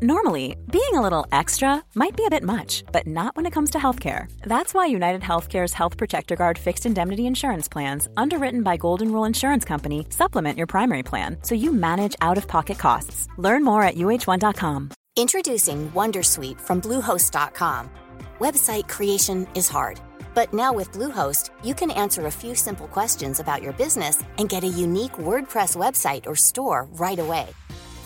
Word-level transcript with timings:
Normally, 0.00 0.54
being 0.70 0.94
a 0.94 1.00
little 1.00 1.26
extra 1.32 1.82
might 1.96 2.16
be 2.16 2.24
a 2.24 2.30
bit 2.30 2.44
much, 2.44 2.84
but 2.92 3.04
not 3.04 3.34
when 3.34 3.46
it 3.46 3.52
comes 3.52 3.70
to 3.70 3.78
healthcare. 3.78 4.30
That's 4.44 4.72
why 4.72 4.86
United 4.86 5.22
Healthcare's 5.22 5.72
Health 5.72 5.96
Protector 5.96 6.36
Guard 6.36 6.56
fixed 6.56 6.86
indemnity 6.86 7.26
insurance 7.26 7.66
plans, 7.66 8.08
underwritten 8.16 8.62
by 8.62 8.76
Golden 8.76 9.10
Rule 9.10 9.24
Insurance 9.24 9.64
Company, 9.64 10.06
supplement 10.10 10.56
your 10.56 10.68
primary 10.68 11.02
plan 11.02 11.38
so 11.42 11.56
you 11.56 11.72
manage 11.72 12.14
out 12.20 12.38
of 12.38 12.46
pocket 12.46 12.78
costs. 12.78 13.26
Learn 13.38 13.64
more 13.64 13.82
at 13.82 13.96
uh1.com. 13.96 14.90
Introducing 15.16 15.90
Wondersuite 15.90 16.60
from 16.60 16.80
Bluehost.com. 16.80 17.90
Website 18.38 18.88
creation 18.88 19.48
is 19.56 19.68
hard, 19.68 20.00
but 20.32 20.54
now 20.54 20.72
with 20.72 20.92
Bluehost, 20.92 21.50
you 21.64 21.74
can 21.74 21.90
answer 21.90 22.26
a 22.26 22.36
few 22.40 22.54
simple 22.54 22.86
questions 22.86 23.40
about 23.40 23.62
your 23.62 23.72
business 23.72 24.22
and 24.38 24.48
get 24.48 24.62
a 24.62 24.68
unique 24.68 25.18
WordPress 25.18 25.74
website 25.74 26.26
or 26.26 26.36
store 26.36 26.86
right 27.00 27.18
away. 27.18 27.48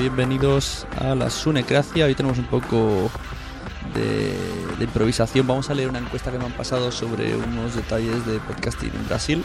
bienvenidos 0.00 0.86
a 0.98 1.14
la 1.14 1.28
Sunecracia. 1.28 2.06
Hoy 2.06 2.14
tenemos 2.14 2.38
un 2.38 2.46
poco 2.46 3.10
de, 3.94 4.34
improvisación. 4.80 5.46
Vamos 5.46 5.68
a 5.68 5.74
leer 5.74 5.90
una 5.90 5.98
encuesta 5.98 6.32
que 6.32 6.38
me 6.38 6.46
han 6.46 6.52
pasado 6.52 6.90
sobre 6.90 7.36
unos 7.36 7.74
detalles 7.74 8.24
de 8.24 8.38
podcasting 8.38 8.92
en 8.94 9.06
Brasil. 9.06 9.44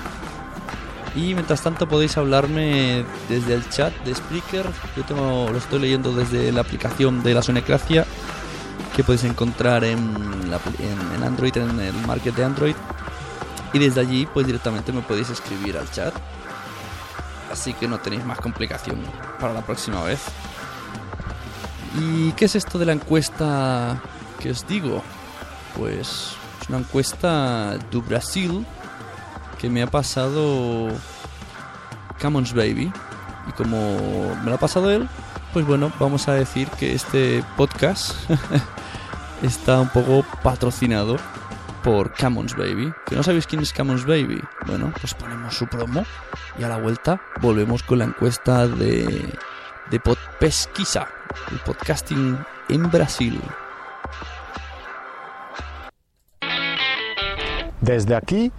Y 1.14 1.34
mientras 1.34 1.62
tanto 1.62 1.88
podéis 1.88 2.18
hablarme 2.18 3.04
desde 3.28 3.54
el 3.56 3.68
chat 3.70 3.94
de 4.06 4.16
Spreaker. 4.16 4.66
Yo 4.96 5.04
tengo, 5.04 5.50
lo 5.52 5.58
estoy 5.58 5.80
leyendo 5.80 6.14
desde 6.14 6.52
la 6.54 6.62
aplicación 6.62 7.22
de 7.22 7.34
la 7.34 7.42
Sunecracia 7.42 8.06
que 8.96 9.04
podéis 9.04 9.26
encontrar 9.26 9.84
en- 9.84 10.00
en 11.16 11.24
Android, 11.24 11.58
en 11.58 11.80
el 11.82 11.94
market 12.08 12.34
de 12.34 12.46
Android. 12.46 12.76
Y 13.74 13.80
desde 13.80 14.00
allí 14.00 14.26
pues 14.34 14.48
directamente 14.48 14.94
me 14.94 15.02
podéis 15.02 15.30
escribir 15.30 15.78
al 15.78 15.92
chat. 15.92 16.14
Así 17.52 17.74
que 17.74 17.88
no 17.88 17.98
tenéis 18.00 18.26
más 18.26 18.40
complicación 18.40 18.98
para 19.40 19.54
la 19.54 19.62
próxima 19.62 20.02
vez. 20.04 20.20
¿Y 22.00 22.32
qué 22.34 22.46
es 22.46 22.56
esto 22.56 22.78
de 22.78 22.86
la 22.86 22.94
encuesta 22.94 24.02
que 24.40 24.52
os 24.52 24.68
digo? 24.68 25.02
Pues 25.78 26.36
es 26.62 26.70
una 26.70 26.80
encuesta 26.80 27.78
de 27.78 27.98
Brasil 28.00 28.66
que 29.58 29.70
me 29.70 29.82
ha 29.82 29.88
pasado 29.88 30.90
Commons 32.22 32.54
Baby. 32.54 32.92
Y 33.48 33.52
como 33.54 34.36
me 34.44 34.50
lo 34.50 34.56
ha 34.56 34.60
pasado 34.60 34.92
él, 34.92 35.08
pues 35.54 35.66
bueno, 35.66 35.92
vamos 36.00 36.28
a 36.28 36.34
decir 36.34 36.68
que 36.72 36.94
este 36.94 37.44
podcast 37.56 38.14
está 39.42 39.80
un 39.80 39.90
poco 39.90 40.26
patrocinado 40.44 41.18
por 41.84 42.14
Commons 42.14 42.56
Baby. 42.56 42.92
¿Que 43.06 43.16
no 43.16 43.24
sabéis 43.24 43.48
quién 43.48 43.62
es 43.62 43.72
Commons 43.72 44.06
Baby? 44.06 44.42
Bueno, 44.66 44.92
pues 45.00 45.14
ponemos 45.14 45.56
su 45.56 45.68
promo 45.68 46.04
y 46.58 46.64
a 46.64 46.68
la 46.68 46.78
vuelta 46.78 47.22
volvemos 47.42 47.84
con 47.84 48.00
la 48.00 48.06
encuesta 48.06 48.68
de, 48.68 49.38
de 49.92 50.00
Podpesquisa, 50.00 51.08
el 51.52 51.60
podcasting 51.60 52.38
en 52.70 52.90
Brasil. 52.90 53.40
Desde 57.82 58.16
aquí, 58.16 58.52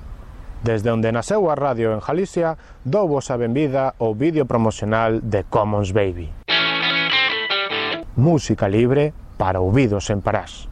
desde 0.62 0.90
onde 0.90 1.10
naceu 1.10 1.50
a 1.50 1.54
radio 1.54 1.92
en 1.92 2.00
Galicia, 2.00 2.54
dou 2.84 3.08
vos 3.10 3.30
a 3.30 3.36
benvida 3.36 3.94
ao 3.98 4.14
vídeo 4.14 4.46
promocional 4.46 5.18
de 5.18 5.42
Commons 5.46 5.90
Baby. 5.90 6.30
Música 8.14 8.68
libre 8.68 9.12
para 9.36 9.60
ouvidos 9.60 10.10
en 10.10 10.22
Parás. 10.22 10.68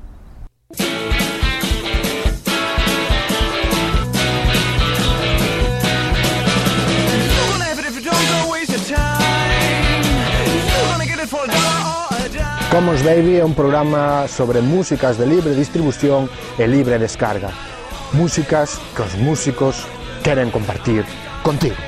Commons 12.74 13.04
Baby 13.04 13.36
é 13.38 13.44
un 13.44 13.54
programa 13.54 14.26
sobre 14.26 14.60
músicas 14.60 15.16
de 15.16 15.26
libre 15.30 15.54
distribución 15.54 16.28
e 16.58 16.66
libre 16.66 16.98
descarga. 16.98 17.54
Músicas 18.18 18.82
que 18.98 19.02
os 19.06 19.14
músicos 19.14 19.86
queren 20.26 20.50
compartir 20.50 21.06
contigo. 21.46 21.78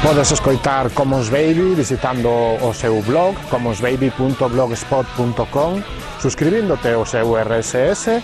Podes 0.00 0.32
escoitar 0.32 0.88
Commons 0.96 1.28
Baby 1.28 1.76
visitando 1.76 2.56
o 2.56 2.72
seu 2.72 3.04
blog 3.04 3.36
commonsbaby.blogspot.com 3.52 5.84
suscribíndote 6.22 6.88
ao 6.88 7.04
seu 7.04 7.36
RSS 7.36 8.22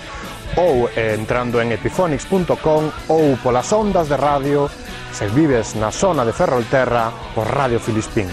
ou 0.56 0.88
entrando 0.96 1.60
en 1.60 1.72
epiphonics.com 1.72 2.90
ou 3.08 3.36
polas 3.42 3.72
ondas 3.72 4.08
de 4.08 4.16
radio 4.16 4.68
se 5.12 5.28
vives 5.28 5.74
na 5.74 5.90
zona 5.90 6.24
de 6.24 6.32
Ferrolterra 6.32 7.12
por 7.34 7.46
Radio 7.46 7.80
Filispín. 7.80 8.28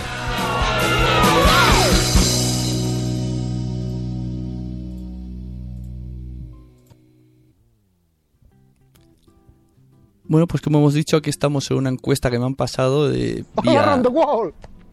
Bueno, 10.28 10.48
pues 10.48 10.62
como 10.62 10.80
hemos 10.80 10.94
dicho, 10.94 11.18
aquí 11.18 11.30
estamos 11.30 11.70
en 11.70 11.78
una 11.78 11.90
encuesta 11.90 12.32
que 12.32 12.40
me 12.40 12.46
han 12.46 12.56
pasado 12.56 13.10
de 13.10 13.46
vía... 13.62 14.02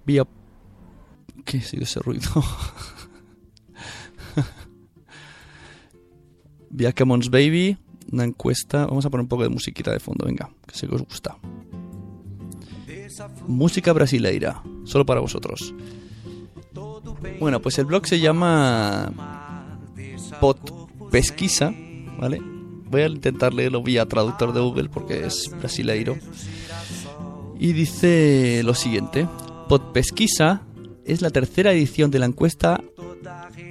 Vía... 0.05 0.25
¿Qué 1.45 1.59
ha 1.59 1.63
sido 1.63 1.85
ese 1.85 2.01
ruido? 2.01 2.31
vía 6.73 6.93
Commons 6.93 7.31
Baby, 7.31 7.77
una 8.11 8.25
encuesta... 8.25 8.87
Vamos 8.87 9.07
a 9.07 9.11
poner 9.11 9.23
un 9.23 9.29
poco 9.29 9.45
de 9.45 9.49
musiquita 9.49 9.93
de 9.93 10.01
fondo, 10.01 10.27
venga, 10.27 10.51
que 10.67 10.75
sé 10.75 10.89
que 10.89 10.95
os 10.97 11.03
gusta. 11.03 11.37
Música 13.47 13.93
brasileira, 13.93 14.63
solo 14.85 15.07
para 15.07 15.21
vosotros. 15.21 15.75
Bueno, 17.39 17.61
pues 17.61 17.79
el 17.79 17.85
blog 17.85 18.07
se 18.07 18.19
llama 18.21 19.13
Podpesquisa, 20.41 21.73
¿vale? 22.19 22.41
Voy 22.91 23.03
a 23.03 23.07
intentar 23.07 23.55
leerlo 23.55 23.83
vía 23.83 24.07
traductor 24.07 24.53
de 24.53 24.61
Google 24.61 24.89
porque 24.89 25.27
es 25.27 25.51
brasileiro. 25.59 26.17
Y 27.59 27.73
dice 27.73 28.63
lo 28.65 28.75
siguiente: 28.75 29.29
Podpesquisa 29.69 30.63
es 31.05 31.23
la 31.23 31.31
tercera 31.31 31.73
edición 31.73 32.11
de 32.11 32.19
la 32.19 32.27
encuesta. 32.27 32.83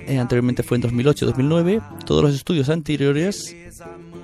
Eh, 0.07 0.19
anteriormente 0.19 0.63
fue 0.63 0.77
en 0.77 0.83
2008-2009. 0.83 2.03
Todos 2.05 2.23
los 2.23 2.35
estudios 2.35 2.69
anteriores 2.69 3.55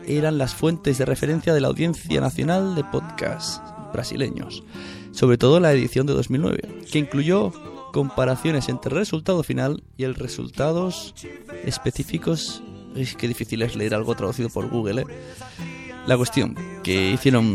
eran 0.05 0.37
las 0.37 0.55
fuentes 0.55 0.97
de 0.97 1.05
referencia 1.05 1.53
de 1.53 1.61
la 1.61 1.67
audiencia 1.67 2.21
nacional 2.21 2.75
de 2.75 2.83
podcasts 2.83 3.61
brasileños. 3.91 4.63
Sobre 5.11 5.37
todo 5.37 5.59
la 5.59 5.73
edición 5.73 6.07
de 6.07 6.13
2009, 6.13 6.83
que 6.91 6.99
incluyó 6.99 7.51
comparaciones 7.91 8.69
entre 8.69 8.91
el 8.91 8.97
resultado 8.97 9.43
final 9.43 9.83
y 9.97 10.03
el 10.03 10.15
resultados 10.15 11.15
específicos 11.65 12.61
Es 12.95 13.15
que 13.15 13.27
difícil 13.27 13.61
es 13.61 13.75
leer 13.75 13.95
algo 13.95 14.15
traducido 14.15 14.49
por 14.49 14.69
Google, 14.69 15.01
¿eh? 15.01 15.05
La 16.07 16.15
cuestión, 16.15 16.55
que 16.83 17.11
hicieron 17.11 17.45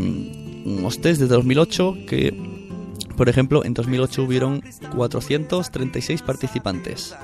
unos 0.65 1.01
test 1.01 1.21
desde 1.21 1.33
2008 1.35 1.97
que, 2.07 2.33
por 3.17 3.27
ejemplo, 3.27 3.65
en 3.65 3.73
2008 3.73 4.23
hubieron 4.23 4.61
436 4.95 6.21
participantes 6.21 7.15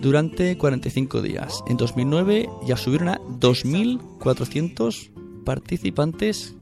durante 0.00 0.56
45 0.56 1.22
días. 1.22 1.62
En 1.68 1.76
2009 1.76 2.48
ya 2.66 2.76
subieron 2.76 3.08
a 3.08 3.18
2.400 3.18 5.10
participantes 5.44 6.54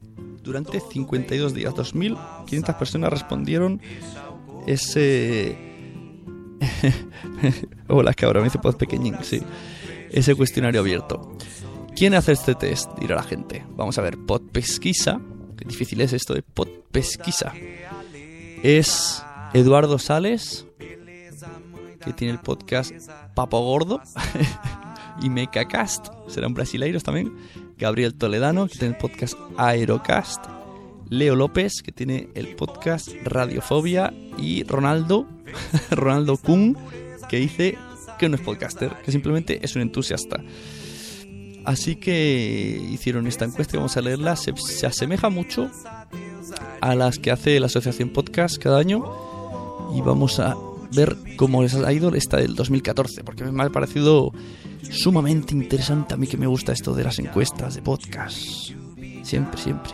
durante 0.43 0.79
52 0.79 1.53
días. 1.53 1.73
2.500 1.73 2.77
personas 2.77 3.09
respondieron 3.11 3.81
ese... 4.67 5.57
Hola, 7.87 8.13
cabra, 8.13 8.39
me 8.39 8.45
dice 8.45 8.59
pod 8.59 8.75
pequeñín, 8.75 9.17
sí. 9.21 9.41
Ese 10.09 10.35
cuestionario 10.35 10.79
abierto. 10.81 11.35
¿Quién 11.95 12.13
hace 12.13 12.33
este 12.33 12.55
test? 12.55 12.91
Dirá 12.99 13.15
la 13.15 13.23
gente. 13.23 13.65
Vamos 13.75 13.97
a 13.97 14.01
ver, 14.01 14.17
Pod 14.17 14.41
Pesquisa. 14.51 15.21
Qué 15.57 15.63
difícil 15.65 16.01
es 16.01 16.11
esto 16.11 16.33
de 16.33 16.41
Pod 16.41 16.67
Pesquisa. 16.91 17.53
Es 18.63 19.23
Eduardo 19.53 19.97
Sales, 19.97 20.64
que 22.05 22.13
tiene 22.13 22.33
el 22.33 22.39
podcast 22.39 22.93
Papo 23.33 23.59
Gordo. 23.61 23.99
y 25.21 25.29
Mecacast, 25.29 26.07
serán 26.27 26.53
brasileiros 26.53 27.03
también. 27.03 27.35
Gabriel 27.77 28.13
Toledano, 28.13 28.67
que 28.67 28.77
tiene 28.77 28.93
el 28.93 28.99
podcast 28.99 29.35
Aerocast. 29.57 30.45
Leo 31.09 31.35
López, 31.35 31.81
que 31.83 31.91
tiene 31.91 32.29
el 32.35 32.55
podcast 32.55 33.09
Radiofobia. 33.23 34.13
Y 34.37 34.63
Ronaldo, 34.63 35.27
Ronaldo 35.91 36.37
Kuhn, 36.37 36.77
que 37.27 37.37
dice 37.37 37.77
que 38.19 38.29
no 38.29 38.35
es 38.35 38.41
podcaster, 38.41 38.91
que 39.03 39.11
simplemente 39.11 39.59
es 39.63 39.75
un 39.75 39.81
entusiasta. 39.81 40.41
Así 41.65 41.95
que 41.95 42.79
hicieron 42.91 43.25
esta 43.25 43.45
encuesta 43.45 43.75
y 43.75 43.77
vamos 43.77 43.97
a 43.97 44.01
leerla. 44.01 44.35
Se, 44.35 44.55
se, 44.55 44.85
asemeja 44.85 45.29
mucho 45.29 45.69
a 46.79 46.93
las 46.93 47.17
que 47.17 47.31
hace 47.31 47.59
la 47.59 47.65
Asociación 47.65 48.09
Podcast 48.09 48.57
cada 48.57 48.79
año. 48.79 49.03
Y 49.95 50.01
vamos 50.01 50.39
a 50.39 50.55
ver 50.95 51.17
cómo 51.35 51.61
les 51.61 51.75
ha 51.75 51.93
ido 51.93 52.13
esta 52.15 52.37
del 52.37 52.55
2014, 52.55 53.23
porque 53.23 53.43
me 53.43 53.63
ha 53.63 53.69
parecido 53.69 54.31
sumamente 54.89 55.53
interesante 55.53 56.13
a 56.13 56.17
mí 56.17 56.27
que 56.27 56.37
me 56.37 56.47
gusta 56.47 56.71
esto 56.71 56.93
de 56.93 57.03
las 57.03 57.19
encuestas 57.19 57.75
de 57.75 57.81
podcast. 57.81 58.71
Siempre, 59.23 59.59
siempre. 59.59 59.91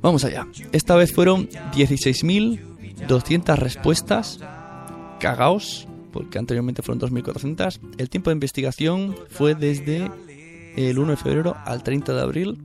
Vamos 0.00 0.24
allá. 0.24 0.46
Esta 0.72 0.96
vez 0.96 1.12
fueron 1.12 1.48
16.200 1.48 3.56
respuestas. 3.56 4.40
Cagaos 5.18 5.88
porque 6.16 6.38
anteriormente 6.38 6.80
fueron 6.80 7.10
2.400. 7.10 7.78
El 7.98 8.08
tiempo 8.08 8.30
de 8.30 8.34
investigación 8.34 9.14
fue 9.28 9.54
desde 9.54 10.10
el 10.76 10.98
1 10.98 11.10
de 11.10 11.16
febrero 11.16 11.56
al 11.64 11.82
30 11.82 12.14
de 12.14 12.22
abril. 12.22 12.58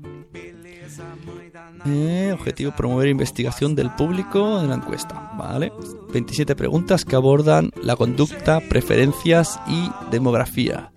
Objetivo 2.33 2.71
promover 2.75 3.09
investigación 3.09 3.75
del 3.75 3.91
público 3.91 4.61
de 4.61 4.67
la 4.67 4.75
encuesta, 4.75 5.31
¿vale? 5.37 5.71
27 6.13 6.55
preguntas 6.55 7.05
que 7.05 7.15
abordan 7.15 7.71
la 7.81 7.95
conducta, 7.95 8.59
preferencias 8.59 9.59
y 9.67 9.89
demografía. 10.11 10.91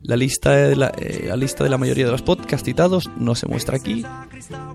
La 0.00 0.16
lista, 0.16 0.50
de 0.52 0.76
la, 0.76 0.92
eh, 0.98 1.26
la 1.28 1.36
lista 1.36 1.64
de 1.64 1.70
la 1.70 1.78
mayoría 1.78 2.04
de 2.04 2.12
los 2.12 2.22
podcasts 2.22 2.64
citados 2.64 3.10
no 3.16 3.34
se 3.34 3.46
muestra 3.46 3.76
aquí, 3.76 4.04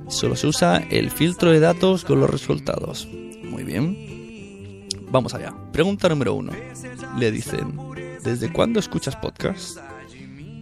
solo 0.08 0.36
se 0.36 0.48
usa 0.48 0.78
el 0.90 1.12
filtro 1.12 1.52
de 1.52 1.60
datos 1.60 2.04
con 2.04 2.20
los 2.20 2.30
resultados. 2.30 3.08
Muy 3.44 3.64
bien. 3.64 4.88
Vamos 5.12 5.34
allá. 5.34 5.54
Pregunta 5.72 6.10
número 6.10 6.34
uno. 6.34 6.52
Le 7.18 7.32
dicen, 7.32 7.78
¿desde 8.24 8.52
cuándo 8.52 8.80
escuchas 8.80 9.16
podcast? 9.16 9.78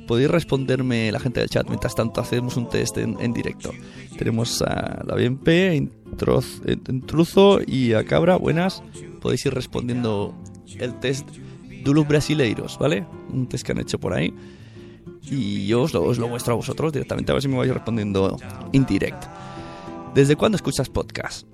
Podéis 0.07 0.31
responderme 0.31 1.11
la 1.11 1.19
gente 1.19 1.41
del 1.41 1.49
chat 1.49 1.67
mientras 1.67 1.93
tanto 1.93 2.21
hacemos 2.21 2.55
un 2.55 2.69
test 2.69 2.97
en, 2.97 3.33
directo. 3.33 3.71
Tenemos 4.17 4.61
a 4.61 5.03
la 5.05 5.15
BNP, 5.15 5.75
Intruzo 5.75 7.59
y 7.65 7.93
a 7.93 8.05
Cabra. 8.05 8.37
Buenas. 8.37 8.81
Podéis 9.21 9.45
ir 9.45 9.53
respondiendo 9.53 10.33
el 10.79 10.97
test 10.99 11.29
de 11.29 11.93
los 11.93 12.07
brasileiros, 12.07 12.77
¿vale? 12.79 13.05
Un 13.29 13.47
test 13.47 13.65
que 13.65 13.73
han 13.73 13.79
hecho 13.79 13.99
por 13.99 14.13
ahí. 14.13 14.33
Y 15.23 15.67
yo 15.67 15.81
os 15.81 15.93
lo, 15.93 16.03
os 16.03 16.17
lo 16.17 16.29
muestro 16.29 16.53
a 16.53 16.55
vosotros 16.55 16.93
directamente, 16.93 17.31
a 17.31 17.35
ver 17.35 17.41
si 17.41 17.49
me 17.49 17.57
vais 17.57 17.73
respondiendo 17.73 18.37
en 18.71 18.85
directo. 18.85 19.27
¿Desde 20.15 20.37
cuándo 20.37 20.55
escuchas 20.55 20.87
podcast? 20.89 21.45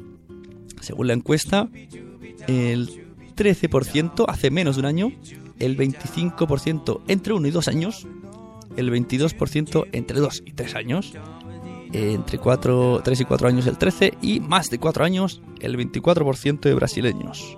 Según 0.79 1.07
la 1.07 1.13
encuesta, 1.13 1.69
el 2.47 2.87
13% 3.35 4.25
hace 4.27 4.51
menos 4.51 4.75
de 4.75 4.81
un 4.81 4.85
año, 4.85 5.11
el 5.59 5.77
25% 5.77 7.01
entre 7.07 7.33
1 7.33 7.47
y 7.47 7.51
2 7.51 7.67
años, 7.67 8.07
el 8.77 8.91
22% 8.91 9.87
entre 9.91 10.19
2 10.19 10.43
y 10.45 10.53
3 10.53 10.75
años, 10.75 11.13
entre 11.91 12.37
4, 12.37 13.01
3 13.03 13.21
y 13.21 13.25
4 13.25 13.47
años 13.47 13.67
el 13.67 13.77
13 13.77 14.13
y 14.21 14.39
más 14.39 14.69
de 14.69 14.79
4 14.79 15.05
años 15.05 15.41
el 15.59 15.77
24% 15.77 16.61
de 16.61 16.73
brasileños. 16.73 17.57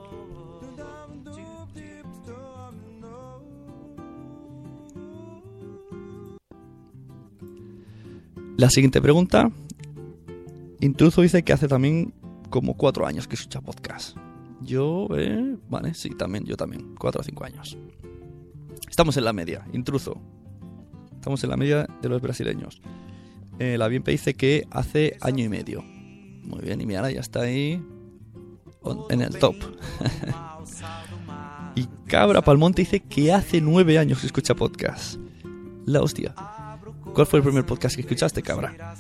La 8.57 8.69
siguiente 8.69 9.01
pregunta. 9.01 9.51
Intruso 10.79 11.21
dice 11.21 11.43
que 11.43 11.51
hace 11.51 11.67
también 11.67 12.13
como 12.49 12.77
4 12.77 13.05
años 13.05 13.27
que 13.27 13.35
escucha 13.35 13.59
podcast. 13.59 14.17
Yo, 14.61 15.07
eh, 15.17 15.57
vale, 15.69 15.93
sí, 15.93 16.09
también, 16.11 16.45
yo 16.45 16.55
también, 16.55 16.95
4 16.97 17.19
o 17.19 17.23
5 17.23 17.43
años. 17.43 17.77
Estamos 18.89 19.17
en 19.17 19.25
la 19.25 19.33
media, 19.33 19.67
intruso. 19.73 20.21
Estamos 21.25 21.43
en 21.43 21.49
la 21.49 21.57
media 21.57 21.87
de 22.03 22.07
los 22.07 22.21
brasileños. 22.21 22.83
Eh, 23.57 23.79
la 23.79 23.87
BNP 23.87 24.11
dice 24.11 24.35
que 24.35 24.67
hace 24.69 25.17
año 25.21 25.43
y 25.43 25.49
medio. 25.49 25.81
Muy 25.81 26.59
bien, 26.61 26.79
y 26.81 26.85
Miara 26.85 27.09
ya 27.09 27.19
está 27.19 27.41
ahí 27.41 27.83
en 29.09 29.21
el 29.21 29.39
top. 29.39 29.55
y 31.75 31.87
Cabra 32.05 32.43
Palmonte 32.43 32.83
dice 32.83 32.99
que 32.99 33.33
hace 33.33 33.59
nueve 33.59 33.97
años 33.97 34.19
que 34.19 34.27
escucha 34.27 34.53
podcast. 34.53 35.19
La 35.87 36.03
hostia. 36.03 36.35
¿Cuál 37.15 37.25
fue 37.25 37.39
el 37.39 37.43
primer 37.43 37.65
podcast 37.65 37.95
que 37.95 38.01
escuchaste, 38.01 38.43
Cabra? 38.43 38.93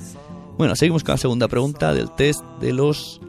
Bueno, 0.57 0.75
seguimos 0.75 1.03
con 1.03 1.13
la 1.13 1.17
segunda 1.17 1.47
pregunta 1.47 1.93
del 1.93 2.09
test 2.15 2.43
de 2.59 2.73
los 2.73 3.21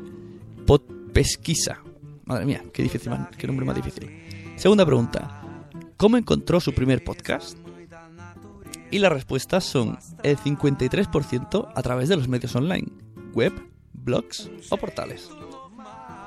pod 0.67 0.81
pesquisa. 1.13 1.83
Madre 2.25 2.47
mía, 2.47 2.65
qué 2.73 2.83
difícil, 2.83 3.13
qué 3.37 3.47
nombre 3.47 3.67
más 3.67 3.77
difícil. 3.77 4.09
Segunda 4.57 4.87
pregunta. 4.87 5.43
¿Cómo 5.99 6.17
encontró 6.17 6.61
su 6.61 6.73
primer 6.73 7.05
podcast? 7.05 7.59
Y 8.97 8.99
las 8.99 9.13
respuestas 9.13 9.63
son 9.63 9.99
el 10.23 10.39
53% 10.39 11.69
a 11.75 11.83
través 11.83 12.09
de 12.09 12.17
los 12.17 12.29
medios 12.29 12.57
online, 12.57 12.89
web, 13.35 13.53
blogs 13.93 14.49
o 14.71 14.79
portales. 14.79 15.29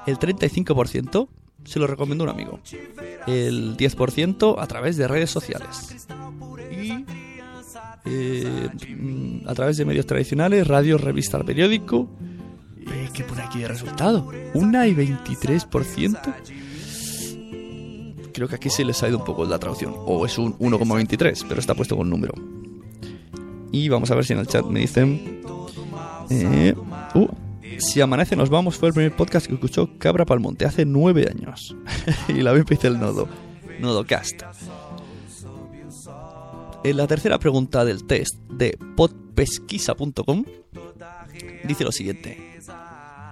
El 0.06 0.20
35% 0.20 1.28
se 1.64 1.80
lo 1.80 1.88
recomiendo 1.88 2.26
un 2.26 2.30
amigo. 2.30 2.60
El 3.26 3.76
10% 3.76 4.56
a 4.60 4.68
través 4.68 4.98
de 4.98 5.08
redes 5.08 5.32
sociales. 5.32 6.08
Y 6.70 7.06
eh, 8.06 8.70
a 9.48 9.56
través 9.56 9.78
de 9.78 9.86
medios 9.86 10.06
tradicionales, 10.06 10.68
radio, 10.68 11.00
revista, 11.00 11.44
periódico. 11.44 12.08
Eh, 12.82 13.10
¿Qué 13.12 13.24
pone 13.24 13.42
aquí 13.42 13.62
de 13.62 13.68
resultado? 13.68 14.30
Una 14.54 14.86
y 14.86 14.94
23% 14.94 16.20
creo 18.40 18.48
que 18.48 18.56
aquí 18.56 18.70
se 18.70 18.86
les 18.86 19.04
ha 19.04 19.10
ido 19.10 19.18
un 19.18 19.26
poco 19.26 19.44
la 19.44 19.60
traducción. 19.60 19.94
O 20.06 20.26
es 20.26 20.38
un 20.38 20.58
1,23, 20.60 21.46
pero 21.48 21.60
está 21.60 21.76
puesto 21.76 21.98
con 21.98 22.10
número. 22.10 22.34
Y 23.72 23.90
vamos 23.90 24.12
a 24.12 24.16
ver 24.16 24.26
si 24.26 24.34
en 24.34 24.40
el 24.40 24.48
chat 24.48 24.66
me 24.66 24.80
dicen... 24.82 25.42
Eh, 26.30 26.76
uh, 27.16 27.28
si 27.80 28.02
amanece 28.02 28.36
nos 28.36 28.50
vamos 28.50 28.76
fue 28.76 28.90
el 28.90 28.94
primer 28.94 29.16
podcast 29.16 29.48
que 29.48 29.54
escuchó 29.54 29.98
Cabra 29.98 30.26
Palmonte 30.26 30.66
hace 30.66 30.86
nueve 30.86 31.28
años. 31.30 31.76
y 32.28 32.42
la 32.42 32.52
vez 32.52 32.66
el 32.84 33.00
nodo. 33.00 33.28
Nodocast. 33.80 34.42
En 36.84 36.98
la 36.98 37.08
tercera 37.08 37.40
pregunta 37.40 37.84
del 37.86 38.06
test 38.06 38.36
de 38.50 38.78
podpesquisa.com 38.96 40.44
dice 41.64 41.84
lo 41.84 41.92
siguiente. 41.92 42.38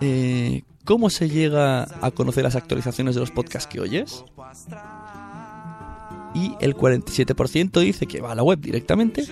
Eh, 0.01 0.63
¿Cómo 0.85 1.09
se 1.09 1.29
llega 1.29 1.87
a 2.01 2.11
conocer 2.11 2.43
las 2.43 2.55
actualizaciones 2.55 3.15
de 3.15 3.21
los 3.21 3.31
podcasts 3.31 3.67
que 3.67 3.79
oyes? 3.79 4.23
Y 6.33 6.53
el 6.61 6.75
47% 6.75 7.79
dice 7.81 8.05
que 8.05 8.21
va 8.21 8.31
a 8.31 8.35
la 8.35 8.43
web 8.43 8.59
directamente. 8.59 9.25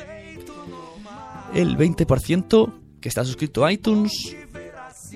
El 1.55 1.77
20% 1.77 2.73
que 2.99 3.07
está 3.07 3.23
suscrito 3.23 3.63
a 3.63 3.71
iTunes. 3.71 4.35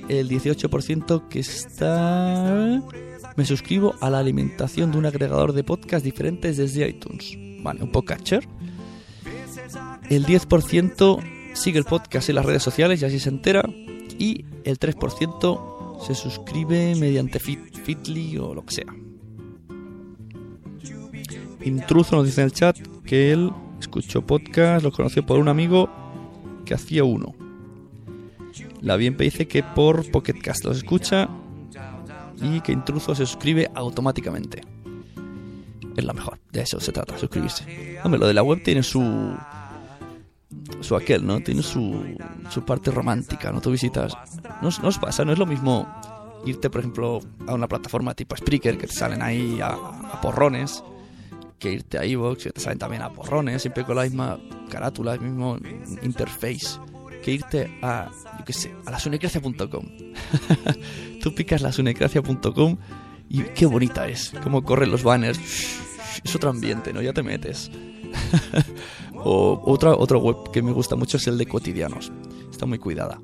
El 0.08 0.30
18% 0.30 1.28
que 1.28 1.40
está... 1.40 2.82
Me 3.36 3.46
suscribo 3.46 3.94
a 4.00 4.10
la 4.10 4.20
alimentación 4.20 4.92
de 4.92 5.00
un 5.00 5.06
agregador 5.06 5.52
de 5.52 5.66
podcasts 5.66 6.04
diferentes 6.04 6.56
desde 6.56 6.88
iTunes. 6.88 7.38
Vale, 7.62 7.84
un 7.84 7.92
podcatcher. 7.92 8.48
El 10.10 10.26
10% 10.26 11.54
sigue 11.54 11.78
el 11.78 11.84
podcast 11.84 12.30
en 12.30 12.36
las 12.36 12.46
redes 12.46 12.64
sociales 12.64 13.02
y 13.02 13.06
así 13.06 13.20
se 13.20 13.30
entera. 13.30 13.64
Y 14.18 14.46
el 14.64 14.80
3% 14.80 16.02
se 16.08 16.16
suscribe 16.16 16.96
mediante 16.96 17.40
Fit, 17.40 17.78
Fitly 17.84 18.38
o 18.38 18.54
lo 18.54 18.66
que 18.66 18.76
sea. 18.76 18.96
Intruso 21.66 22.16
nos 22.16 22.26
dice 22.26 22.40
en 22.40 22.46
el 22.46 22.54
chat 22.54 22.78
que 23.04 23.34
él 23.34 23.52
escuchó 23.82 24.26
podcast, 24.26 24.86
lo 24.86 24.94
conoció 24.94 25.26
por 25.26 25.38
un 25.38 25.50
amigo 25.50 25.90
que 26.70 26.76
hacía 26.76 27.04
uno. 27.04 27.34
La 28.82 28.96
Bienpe 28.96 29.24
dice 29.24 29.48
que 29.48 29.64
por 29.64 30.12
Pocket 30.12 30.40
Cast 30.40 30.66
los 30.66 30.78
escucha 30.78 31.28
y 32.40 32.62
que 32.62 32.72
Intruso 32.72 33.16
se 33.16 33.26
suscribe 33.26 33.72
automáticamente. 33.74 34.62
Es 35.98 36.04
la 36.06 36.14
mejor, 36.14 36.40
de 36.52 36.62
eso 36.62 36.80
se 36.80 36.92
trata, 36.92 37.18
suscribirse. 37.18 37.98
Hombre, 38.04 38.20
lo 38.20 38.28
de 38.28 38.36
la 38.36 38.44
web 38.44 38.62
tiene 38.64 38.84
su. 38.84 39.36
su 40.80 40.96
aquel, 40.96 41.26
¿no? 41.26 41.40
Tiene 41.40 41.64
su, 41.64 42.16
su 42.52 42.64
parte 42.64 42.92
romántica, 42.92 43.52
¿no? 43.52 43.62
Tú 43.62 43.72
visitas. 43.72 44.14
No, 44.62 44.70
no 44.70 44.92
pasa, 45.02 45.26
no 45.26 45.34
es 45.34 45.40
lo 45.40 45.48
mismo 45.48 45.88
irte, 46.46 46.70
por 46.70 46.82
ejemplo, 46.82 47.20
a 47.48 47.56
una 47.56 47.68
plataforma 47.68 48.14
tipo 48.14 48.38
Spreaker 48.38 48.78
que 48.78 48.86
te 48.86 48.94
salen 48.94 49.24
ahí 49.24 49.60
a 49.60 50.22
porrones, 50.22 50.84
que 51.60 51.72
irte 51.72 51.98
a 51.98 52.06
iVoox 52.06 52.44
que 52.44 52.52
te 52.52 52.62
salen 52.62 52.80
también 52.80 53.02
a 53.02 53.12
porrones, 53.12 53.62
siempre 53.62 53.84
con 53.84 53.98
la 53.98 54.04
misma 54.04 54.40
carátula, 54.70 55.14
el 55.14 55.22
mismo 55.22 55.58
interface, 56.02 56.80
que 57.22 57.32
irte 57.32 57.80
a, 57.82 58.10
yo 58.40 58.46
qué 58.46 58.54
sé, 58.54 58.74
a 58.86 58.92
lasunecracia.com. 58.92 59.86
Tú 61.22 61.36
picas 61.36 61.62
lasunecracia.com 61.62 62.78
y 63.30 63.44
qué 63.44 63.66
bonita 63.66 64.08
es, 64.08 64.34
cómo 64.42 64.64
corren 64.64 64.90
los 64.90 65.04
banners, 65.04 65.40
es 66.24 66.36
otro 66.36 66.50
ambiente, 66.50 66.94
¿no? 66.94 67.02
Ya 67.02 67.14
te 67.14 67.22
metes. 67.22 67.70
o 69.14 69.62
otra, 69.66 69.96
otra 69.96 70.18
web 70.18 70.52
que 70.52 70.62
me 70.62 70.72
gusta 70.72 70.96
mucho 70.96 71.18
es 71.18 71.28
el 71.28 71.38
de 71.38 71.46
cotidianos, 71.46 72.12
está 72.50 72.66
muy 72.66 72.80
cuidada. 72.80 73.20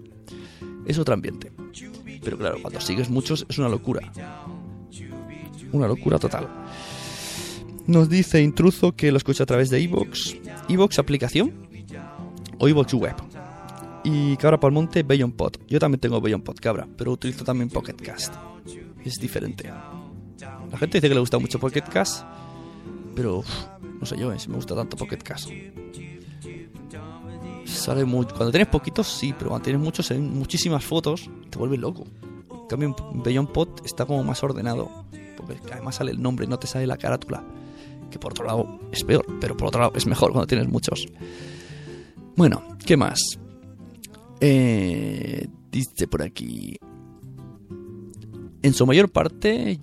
Es 0.86 1.00
otro 1.00 1.16
ambiente. 1.16 1.52
Pero 2.24 2.38
claro, 2.38 2.58
cuando 2.62 2.80
sigues 2.80 3.10
muchos 3.10 3.46
es 3.50 3.58
una 3.58 3.70
locura. 3.70 4.12
Una 5.72 5.88
locura 5.88 6.20
total. 6.20 6.48
Nos 7.88 8.10
dice 8.10 8.42
Intruzo 8.42 8.96
que 8.96 9.12
lo 9.12 9.18
escucha 9.18 9.44
a 9.44 9.46
través 9.46 9.70
de 9.70 9.80
iVoox. 9.82 10.36
iVoox 10.70 11.00
aplicación 11.00 11.54
o 12.58 12.68
iVoox 12.68 12.94
web. 12.96 13.16
Y 14.04 14.38
Cabra 14.38 14.60
Palmonte, 14.60 15.04
Beyond 15.04 15.36
Pod. 15.36 15.58
Yo 15.68 15.80
también 15.80 16.00
tengo 16.00 16.20
Beyond 16.20 16.44
Pod, 16.44 16.60
Cabra, 16.60 16.88
pero 16.98 17.12
utilizo 17.12 17.44
también 17.44 17.70
Pocket 17.70 17.96
Cast. 17.96 18.34
Es 19.04 19.16
diferente. 19.16 19.72
La 20.72 20.78
gente 20.78 20.98
dice 20.98 21.08
que 21.08 21.14
le 21.14 21.20
gusta 21.20 21.38
mucho 21.38 21.60
Pocket 21.60 21.84
Cast, 21.84 22.26
pero 23.16 23.44
no 24.00 24.06
sé 24.06 24.18
yo 24.18 24.32
eh, 24.34 24.40
si 24.40 24.50
me 24.50 24.56
gusta 24.56 24.76
tanto 24.76 24.98
Pocket 24.98 25.18
Cast. 25.18 25.50
Sale 27.66 28.06
muy, 28.06 28.26
cuando 28.26 28.52
tienes 28.52 28.68
poquitos, 28.68 29.08
sí, 29.08 29.34
pero 29.38 29.50
cuando 29.50 29.64
tienes 29.64 29.82
muchos, 29.82 30.10
hay 30.12 30.20
muchísimas 30.20 30.84
fotos, 30.84 31.30
te 31.50 31.58
vuelves 31.58 31.80
loco. 31.80 32.06
En 32.52 32.68
cambio, 32.68 32.96
en 33.14 33.24
Beyond 33.24 33.50
Pod 33.52 33.70
está 33.86 34.06
como 34.06 34.24
más 34.24 34.44
ordenado, 34.44 35.06
porque 35.38 35.60
además 35.72 35.96
sale 35.96 36.12
el 36.12 36.22
nombre, 36.22 36.48
no 36.48 36.58
te 36.58 36.68
sale 36.68 36.88
la 36.88 36.98
carátula. 36.98 37.44
Que 38.10 38.20
por 38.20 38.32
otro 38.32 38.46
lado 38.46 38.80
es 38.92 39.04
peor, 39.04 39.26
pero 39.40 39.58
por 39.58 39.68
otro 39.68 39.82
lado 39.82 39.94
es 39.96 40.06
mejor 40.06 40.32
cuando 40.32 40.48
tienes 40.48 40.68
muchos. 40.68 41.08
Bueno, 42.36 42.64
¿qué 42.86 42.98
más? 42.98 43.20
Eh, 44.40 45.48
dice 45.72 46.08
por 46.08 46.22
aquí. 46.22 46.78
En 48.62 48.74
su 48.74 48.86
mayor 48.86 49.10
parte. 49.10 49.80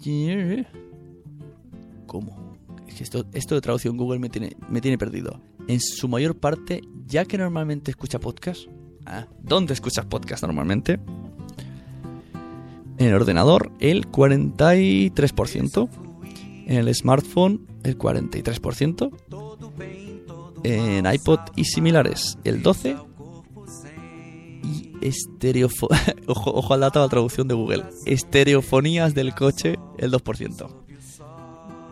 ¿Cómo? 2.07 2.57
Es 2.87 2.95
que 2.95 3.05
esto, 3.05 3.25
esto 3.33 3.55
de 3.55 3.61
traducción 3.61 3.97
Google 3.97 4.19
me 4.19 4.29
tiene, 4.29 4.57
me 4.69 4.81
tiene 4.81 4.99
perdido. 4.99 5.41
En 5.69 5.81
su 5.81 6.09
mayor 6.09 6.37
parte, 6.37 6.83
ya 7.07 7.25
que 7.25 7.39
normalmente 7.39 7.91
escucha 7.91 8.19
podcast. 8.19 8.67
Ah, 9.07 9.27
¿Dónde 9.43 9.73
escuchas 9.73 10.05
podcast 10.07 10.43
normalmente? 10.43 10.99
En 12.99 13.07
el 13.09 13.15
ordenador, 13.15 13.73
el 13.81 14.11
43%. 14.11 15.89
En 16.67 16.77
el 16.77 16.95
smartphone, 16.95 17.67
el 17.83 17.99
43%. 17.99 19.11
En 20.65 21.07
iPod 21.07 21.41
y 21.57 21.65
similares, 21.65 22.39
el 22.45 22.63
12%. 22.63 23.07
Y 24.65 24.93
estereofo... 25.01 25.89
ojo, 26.27 26.53
ojo 26.55 26.75
al 26.75 26.81
dato 26.81 27.01
de 27.01 27.07
la 27.07 27.11
traducción 27.11 27.49
de 27.49 27.55
Google. 27.55 27.85
Estereofonías 28.07 29.15
del 29.15 29.35
coche, 29.35 29.77
el 29.99 30.13
2%. 30.13 30.69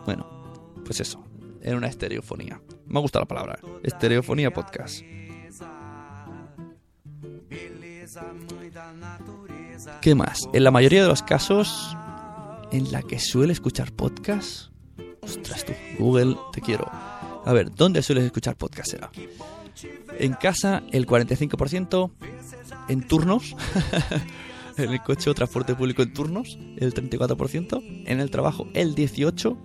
Bueno, 0.05 0.25
pues 0.85 0.99
eso. 1.01 1.23
En 1.61 1.75
una 1.75 1.87
estereofonía. 1.87 2.61
Me 2.87 2.99
ha 2.99 3.01
gustado 3.01 3.23
la 3.23 3.27
palabra. 3.27 3.59
Estereofonía 3.83 4.51
podcast. 4.51 5.01
¿Qué 10.01 10.15
más? 10.15 10.39
En 10.53 10.63
la 10.63 10.71
mayoría 10.71 11.03
de 11.03 11.07
los 11.07 11.23
casos 11.23 11.95
en 12.71 12.91
la 12.91 13.01
que 13.01 13.19
suele 13.19 13.53
escuchar 13.53 13.91
podcast. 13.91 14.71
Ostras 15.21 15.65
tú, 15.65 15.73
Google, 15.99 16.35
te 16.51 16.61
quiero. 16.61 16.87
A 16.89 17.53
ver, 17.53 17.73
¿dónde 17.73 18.01
sueles 18.01 18.25
escuchar 18.25 18.55
podcast 18.55 18.91
será? 18.91 19.11
En 20.17 20.33
casa 20.33 20.83
el 20.91 21.07
45%, 21.07 22.11
en 22.89 23.07
turnos, 23.07 23.55
en 24.77 24.91
el 24.91 25.01
coche 25.01 25.29
o 25.29 25.33
transporte 25.33 25.75
público 25.75 26.01
en 26.01 26.13
turnos 26.13 26.57
el 26.77 26.93
34%, 26.93 28.03
en 28.05 28.19
el 28.19 28.29
trabajo 28.29 28.67
el 28.73 28.95
18% 28.95 29.57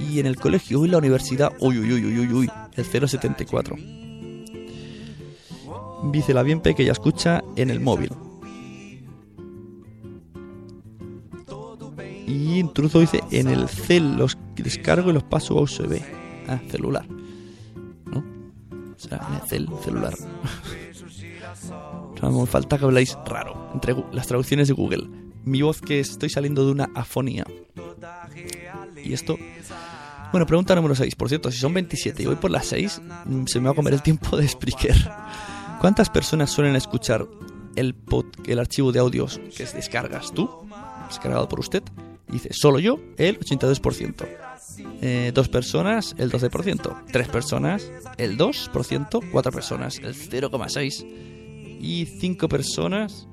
y 0.00 0.20
en 0.20 0.26
el 0.26 0.36
colegio 0.36 0.84
y 0.84 0.88
la 0.88 0.98
universidad, 0.98 1.52
uy, 1.60 1.78
uy, 1.78 1.92
uy, 1.92 2.18
uy, 2.18 2.32
uy, 2.32 2.50
el 2.74 2.84
0,74%. 2.84 4.00
Dice 6.10 6.34
la 6.34 6.42
Bienpe 6.42 6.74
que 6.74 6.84
ya 6.84 6.92
escucha 6.92 7.44
en 7.56 7.70
el 7.70 7.80
móvil. 7.80 8.10
Y 12.26 12.58
Intruso 12.60 13.00
dice 13.00 13.20
en 13.30 13.48
el 13.48 13.68
cel 13.68 14.16
los 14.16 14.38
descargo 14.56 15.10
y 15.10 15.12
los 15.12 15.24
paso 15.24 15.58
a 15.58 15.62
USB. 15.62 16.00
Ah, 16.48 16.60
celular. 16.70 17.06
¿No? 18.06 18.18
O 18.94 18.98
sea, 18.98 19.26
en 19.28 19.34
el 19.34 19.40
cel, 19.48 19.68
celular. 19.82 20.14
o 22.14 22.16
sea, 22.18 22.30
me 22.30 22.46
falta 22.46 22.78
que 22.78 22.84
habláis 22.84 23.16
raro 23.26 23.70
entre 23.74 23.94
las 24.12 24.26
traducciones 24.26 24.68
de 24.68 24.74
Google. 24.74 25.08
Mi 25.44 25.62
voz 25.62 25.80
que 25.80 25.98
estoy 26.00 26.30
saliendo 26.30 26.64
de 26.64 26.72
una 26.72 26.88
afonía. 26.94 27.44
Y 29.02 29.12
esto... 29.12 29.36
Bueno, 30.30 30.46
pregunta 30.46 30.74
número 30.74 30.94
6. 30.94 31.14
Por 31.16 31.28
cierto, 31.28 31.50
si 31.50 31.58
son 31.58 31.74
27 31.74 32.22
y 32.22 32.26
voy 32.26 32.36
por 32.36 32.50
las 32.50 32.66
6, 32.66 33.02
mm, 33.26 33.44
se 33.46 33.60
me 33.60 33.66
va 33.66 33.72
a 33.72 33.74
comer 33.74 33.92
el 33.94 34.02
tiempo 34.02 34.36
de 34.36 34.48
Spreaker. 34.48 34.96
¿Cuántas 35.80 36.08
personas 36.08 36.48
suelen 36.50 36.74
escuchar 36.76 37.26
el, 37.76 37.94
pod- 37.94 38.32
el 38.46 38.58
archivo 38.58 38.92
de 38.92 39.00
audios 39.00 39.40
que 39.56 39.66
descargas 39.66 40.32
tú? 40.32 40.48
Descargado 41.08 41.48
por 41.48 41.60
usted. 41.60 41.82
Dice, 42.32 42.48
solo 42.52 42.78
yo, 42.78 42.98
el 43.18 43.38
82%. 43.38 44.26
Eh, 45.02 45.32
dos 45.34 45.48
personas, 45.50 46.14
el 46.16 46.32
12%. 46.32 47.04
Tres 47.12 47.28
personas, 47.28 47.92
el 48.16 48.38
2%. 48.38 49.30
Cuatro 49.30 49.52
personas, 49.52 49.98
el 49.98 50.14
0,6%. 50.14 51.06
Y 51.80 52.06
cinco 52.06 52.48
personas... 52.48 53.28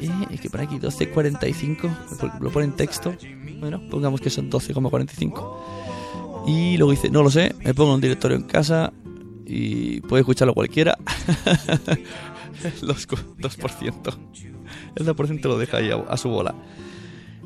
Eh, 0.00 0.08
es 0.30 0.40
que 0.40 0.48
por 0.48 0.62
aquí 0.62 0.78
12,45. 0.78 2.40
Lo 2.40 2.50
pone 2.50 2.64
en 2.64 2.72
texto. 2.72 3.14
Bueno, 3.60 3.82
pongamos 3.90 4.22
que 4.22 4.30
son 4.30 4.50
12,45. 4.50 6.46
Y 6.46 6.78
luego 6.78 6.92
dice, 6.92 7.10
no 7.10 7.22
lo 7.22 7.30
sé, 7.30 7.54
me 7.64 7.74
pongo 7.74 7.94
un 7.94 8.00
directorio 8.00 8.36
en 8.36 8.44
casa 8.44 8.92
y 9.46 10.00
puede 10.02 10.22
escucharlo 10.22 10.54
cualquiera. 10.54 10.96
el 12.64 12.86
2, 12.86 13.08
2%. 13.08 14.16
El 14.96 15.06
2% 15.06 15.42
lo 15.42 15.58
deja 15.58 15.76
ahí 15.78 15.90
a 15.90 16.16
su 16.16 16.28
bola. 16.30 16.54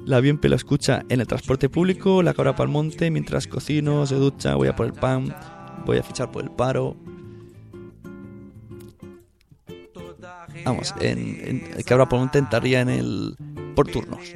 La 0.08 0.20
Bienpe 0.20 0.48
lo 0.48 0.56
escucha 0.56 1.04
en 1.10 1.20
el 1.20 1.26
transporte 1.26 1.68
público, 1.68 2.22
la 2.22 2.32
cabra 2.32 2.56
pa'l 2.56 2.68
monte, 2.68 3.10
mientras 3.10 3.46
cocino, 3.46 4.06
se 4.06 4.14
ducha, 4.14 4.54
voy 4.54 4.68
a 4.68 4.74
por 4.74 4.86
el 4.86 4.94
pan, 4.94 5.36
voy 5.84 5.98
a 5.98 6.02
fichar 6.02 6.30
por 6.30 6.42
el 6.42 6.50
paro. 6.50 6.96
Vamos, 10.64 10.94
en, 11.02 11.18
en 11.44 11.70
el 11.76 11.84
cabra 11.84 12.08
pa'l 12.08 12.20
monte 12.20 12.38
entraría 12.38 12.80
en 12.80 12.88
el 12.88 13.36
por 13.76 13.88
turnos. 13.88 14.20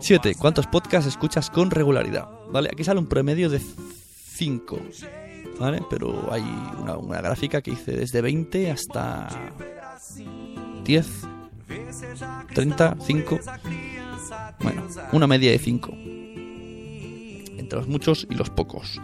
7. 0.00 0.36
¿Cuántos 0.38 0.68
podcasts 0.68 1.08
escuchas 1.08 1.50
con 1.50 1.72
regularidad? 1.72 2.28
Vale, 2.52 2.68
aquí 2.72 2.84
sale 2.84 3.00
un 3.00 3.08
promedio 3.08 3.50
de 3.50 3.58
5. 3.58 4.78
¿Vale? 5.58 5.82
Pero 5.90 6.32
hay 6.32 6.44
una, 6.80 6.96
una 6.96 7.20
gráfica 7.20 7.60
que 7.60 7.72
dice 7.72 7.90
desde 7.90 8.20
20 8.20 8.70
hasta 8.70 9.28
10, 10.84 11.06
30, 12.54 12.96
5. 13.00 13.40
Bueno, 14.60 14.86
una 15.12 15.26
media 15.26 15.50
de 15.50 15.58
5. 15.58 15.92
Entre 17.58 17.78
los 17.78 17.88
muchos 17.88 18.26
y 18.30 18.34
los 18.34 18.50
pocos. 18.50 19.00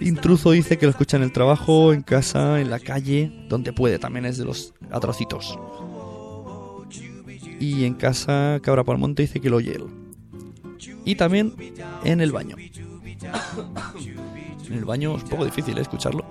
Intruso 0.00 0.52
dice 0.52 0.78
que 0.78 0.86
lo 0.86 0.90
escucha 0.90 1.16
en 1.16 1.22
el 1.22 1.32
trabajo, 1.32 1.92
en 1.92 2.02
casa, 2.02 2.60
en 2.60 2.70
la 2.70 2.80
calle, 2.80 3.30
donde 3.48 3.72
puede, 3.72 3.98
también 3.98 4.24
es 4.24 4.38
de 4.38 4.44
los 4.44 4.74
atrocitos. 4.90 5.58
Y 7.60 7.84
en 7.84 7.94
casa, 7.94 8.58
Cabra 8.62 8.84
Palmonte 8.84 9.22
dice 9.22 9.40
que 9.40 9.50
lo 9.50 9.56
oye 9.58 9.76
él. 9.76 9.86
Y 11.04 11.14
también 11.14 11.54
en 12.04 12.20
el 12.20 12.32
baño. 12.32 12.56
en 14.66 14.72
el 14.72 14.84
baño 14.84 15.16
es 15.16 15.22
un 15.22 15.28
poco 15.28 15.44
difícil 15.44 15.78
¿eh? 15.78 15.82
escucharlo. 15.82 16.24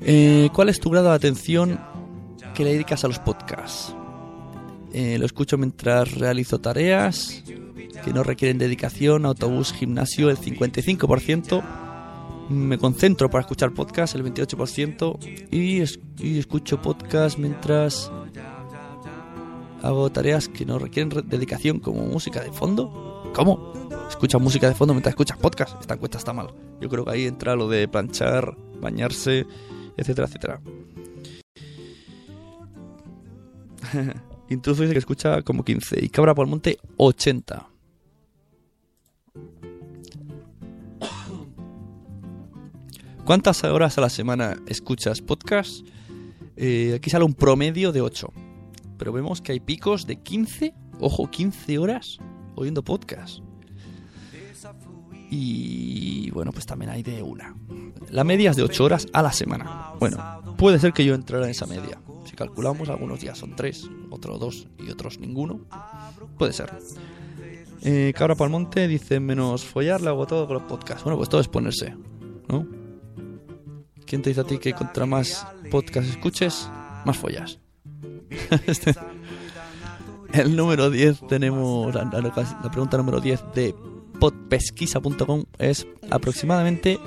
Eh, 0.00 0.48
¿Cuál 0.52 0.68
es 0.68 0.80
tu 0.80 0.90
grado 0.90 1.10
de 1.10 1.14
atención 1.14 1.78
que 2.52 2.64
le 2.64 2.72
dedicas 2.72 3.04
a 3.04 3.08
los 3.08 3.18
podcasts? 3.18 3.94
Eh, 4.92 5.16
lo 5.18 5.24
escucho 5.26 5.56
mientras 5.58 6.12
realizo 6.12 6.60
tareas, 6.60 7.42
que 8.04 8.12
no 8.12 8.22
requieren 8.22 8.58
dedicación, 8.58 9.24
autobús, 9.24 9.72
gimnasio 9.72 10.28
el 10.30 10.36
55%, 10.36 11.62
me 12.50 12.76
concentro 12.76 13.30
para 13.30 13.40
escuchar 13.42 13.72
podcast 13.72 14.14
el 14.14 14.24
28% 14.24 15.18
y, 15.50 15.80
es- 15.80 15.98
y 16.18 16.38
escucho 16.38 16.82
podcast 16.82 17.38
mientras 17.38 18.10
hago 19.82 20.10
tareas 20.10 20.48
que 20.48 20.64
no 20.66 20.78
requieren 20.78 21.10
re- 21.10 21.22
dedicación 21.22 21.78
como 21.80 22.02
música 22.02 22.40
de 22.42 22.52
fondo. 22.52 23.30
¿Cómo? 23.34 23.72
Escuchas 24.10 24.40
música 24.42 24.68
de 24.68 24.74
fondo 24.74 24.92
mientras 24.94 25.12
escuchas 25.12 25.38
podcast. 25.38 25.80
Esta 25.80 25.94
encuesta 25.94 26.18
está 26.18 26.32
mal. 26.32 26.48
Yo 26.80 26.88
creo 26.88 27.04
que 27.04 27.12
ahí 27.12 27.26
entra 27.26 27.56
lo 27.56 27.68
de 27.68 27.88
planchar, 27.88 28.56
bañarse, 28.80 29.46
etcétera, 29.96 30.26
etcétera. 30.28 30.60
Intruso 34.48 34.82
dice 34.82 34.94
que 34.94 34.98
escucha 34.98 35.42
como 35.42 35.64
15 35.64 36.04
y 36.04 36.08
Cabra 36.08 36.34
por 36.34 36.46
el 36.46 36.50
Monte 36.50 36.80
80. 36.96 37.68
¿Cuántas 43.24 43.62
horas 43.64 43.98
a 43.98 44.00
la 44.00 44.10
semana 44.10 44.56
escuchas 44.66 45.20
podcast? 45.20 45.86
Eh, 46.56 46.94
aquí 46.96 47.10
sale 47.10 47.24
un 47.24 47.34
promedio 47.34 47.92
de 47.92 48.00
8. 48.00 48.32
Pero 48.98 49.12
vemos 49.12 49.40
que 49.40 49.52
hay 49.52 49.60
picos 49.60 50.06
de 50.06 50.16
15, 50.16 50.74
ojo, 51.00 51.30
15 51.30 51.78
horas 51.78 52.18
oyendo 52.54 52.82
podcast. 52.82 53.38
Y 55.30 56.30
bueno, 56.30 56.52
pues 56.52 56.66
también 56.66 56.90
hay 56.90 57.02
de 57.02 57.22
una. 57.22 57.56
La 58.10 58.22
media 58.22 58.50
es 58.50 58.56
de 58.56 58.64
8 58.64 58.84
horas 58.84 59.06
a 59.14 59.22
la 59.22 59.32
semana. 59.32 59.92
Bueno, 59.98 60.18
puede 60.58 60.78
ser 60.78 60.92
que 60.92 61.06
yo 61.06 61.14
entrara 61.14 61.46
en 61.46 61.52
esa 61.52 61.64
media. 61.66 61.98
Si 62.24 62.36
calculamos, 62.36 62.88
algunos 62.88 63.20
días 63.20 63.36
son 63.38 63.54
3, 63.56 63.88
otros 64.10 64.38
2 64.40 64.68
y 64.86 64.90
otros 64.90 65.18
ninguno. 65.18 65.60
Puede 66.38 66.52
ser. 66.52 66.72
Eh, 67.84 68.12
Cabra 68.16 68.34
Palmonte 68.36 68.86
dice, 68.86 69.18
menos 69.20 69.64
follar, 69.64 70.00
le 70.00 70.08
hago 70.08 70.26
todo 70.26 70.46
con 70.46 70.54
los 70.54 70.62
podcasts. 70.64 71.02
Bueno, 71.04 71.16
pues 71.16 71.28
todo 71.28 71.40
es 71.40 71.48
ponerse, 71.48 71.96
¿no? 72.48 72.66
¿Quién 74.06 74.22
te 74.22 74.30
dice 74.30 74.42
a 74.42 74.44
ti 74.44 74.58
que 74.58 74.72
contra 74.72 75.04
más 75.06 75.46
podcast 75.70 76.08
escuches, 76.08 76.70
más 77.04 77.16
follas? 77.16 77.58
Este- 78.66 78.94
El 80.32 80.54
número 80.56 80.90
10 80.90 81.26
tenemos, 81.26 81.94
la, 81.94 82.04
la- 82.04 82.20
la 82.20 82.70
pregunta 82.70 82.96
número 82.96 83.20
10 83.20 83.42
de 83.54 83.74
podpesquisa.com 84.20 85.44
es 85.58 85.86
aproximadamente 86.10 86.98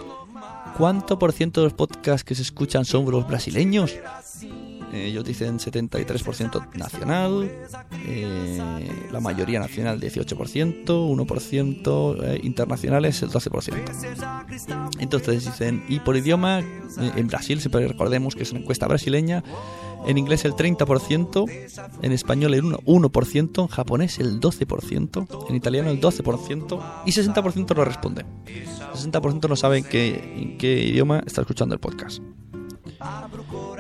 ¿cuánto 0.78 1.18
por 1.18 1.32
ciento 1.32 1.62
de 1.62 1.66
los 1.68 1.74
podcasts 1.74 2.24
que 2.24 2.36
se 2.36 2.42
escuchan 2.42 2.84
son 2.86 3.10
los 3.10 3.26
brasileños? 3.28 3.96
Eh, 4.94 5.08
ellos 5.08 5.24
dicen 5.24 5.60
73% 5.60 6.76
nacional, 6.76 7.52
eh, 8.08 9.08
la 9.12 9.20
mayoría 9.20 9.60
nacional 9.60 10.00
18%, 10.00 10.86
1% 10.86 12.24
eh, 12.24 12.40
internacionales 12.44 13.22
el 13.22 13.30
12%. 13.30 14.90
Entonces 15.00 15.46
dicen, 15.46 15.84
y 15.88 16.00
por 16.00 16.16
idioma, 16.16 16.60
eh, 16.60 17.12
en 17.16 17.28
Brasil, 17.28 17.60
siempre 17.60 17.88
recordemos 17.88 18.36
que 18.36 18.44
es 18.44 18.52
una 18.52 18.62
encuesta 18.62 18.88
brasileña, 18.88 19.44
en 20.08 20.18
inglés 20.18 20.46
el 20.46 20.54
30%, 20.54 21.50
en 22.02 22.12
español 22.12 22.54
el 22.54 22.64
1%, 22.64 22.84
1%, 22.86 23.62
en 23.62 23.68
japonés 23.68 24.20
el 24.20 24.40
12%, 24.40 25.50
en 25.50 25.56
italiano 25.56 25.90
el 25.90 26.00
12% 26.00 26.82
y 27.06 27.12
60% 27.12 27.76
no 27.76 27.86
responde. 27.86 28.26
60% 28.94 29.50
no 29.50 29.56
sabe 29.56 29.80
en 29.80 29.84
qué, 29.84 30.34
en 30.38 30.58
qué 30.58 30.84
idioma 30.84 31.24
está 31.26 31.42
escuchando 31.42 31.74
el 31.74 31.82
podcast. 31.82 32.22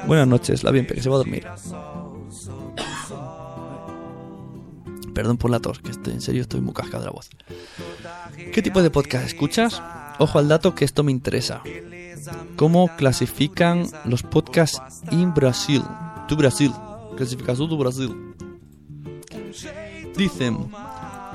Buenas 0.08 0.28
noches, 0.28 0.64
la 0.64 0.72
bien, 0.72 0.86
que 0.86 1.02
se 1.02 1.10
va 1.10 1.16
a 1.16 1.20
dormir. 1.20 1.46
Perdón 5.14 5.38
por 5.38 5.50
la 5.50 5.60
tos, 5.60 5.80
que 5.80 5.92
estoy, 5.92 6.14
en 6.14 6.22
serio 6.22 6.42
estoy 6.42 6.62
muy 6.62 6.74
cascado 6.74 7.00
de 7.00 7.06
la 7.06 7.12
voz. 7.12 7.30
¿Qué 8.54 8.62
tipo 8.62 8.82
de 8.82 8.90
podcast 8.90 9.26
escuchas? 9.26 9.82
Ojo 10.20 10.40
al 10.40 10.48
dato 10.48 10.76
que 10.76 10.86
esto 10.86 11.04
me 11.04 11.12
interesa. 11.12 11.62
¿Cómo 12.56 12.90
clasifican 12.98 13.88
los 14.06 14.24
podcasts 14.24 15.04
en 15.12 15.34
Brasil? 15.34 15.84
Tu 16.28 16.36
Brasil. 16.36 16.72
Clasificación 17.16 17.70
tu 17.70 17.78
Brasil. 17.78 18.36
Dicen 20.18 20.58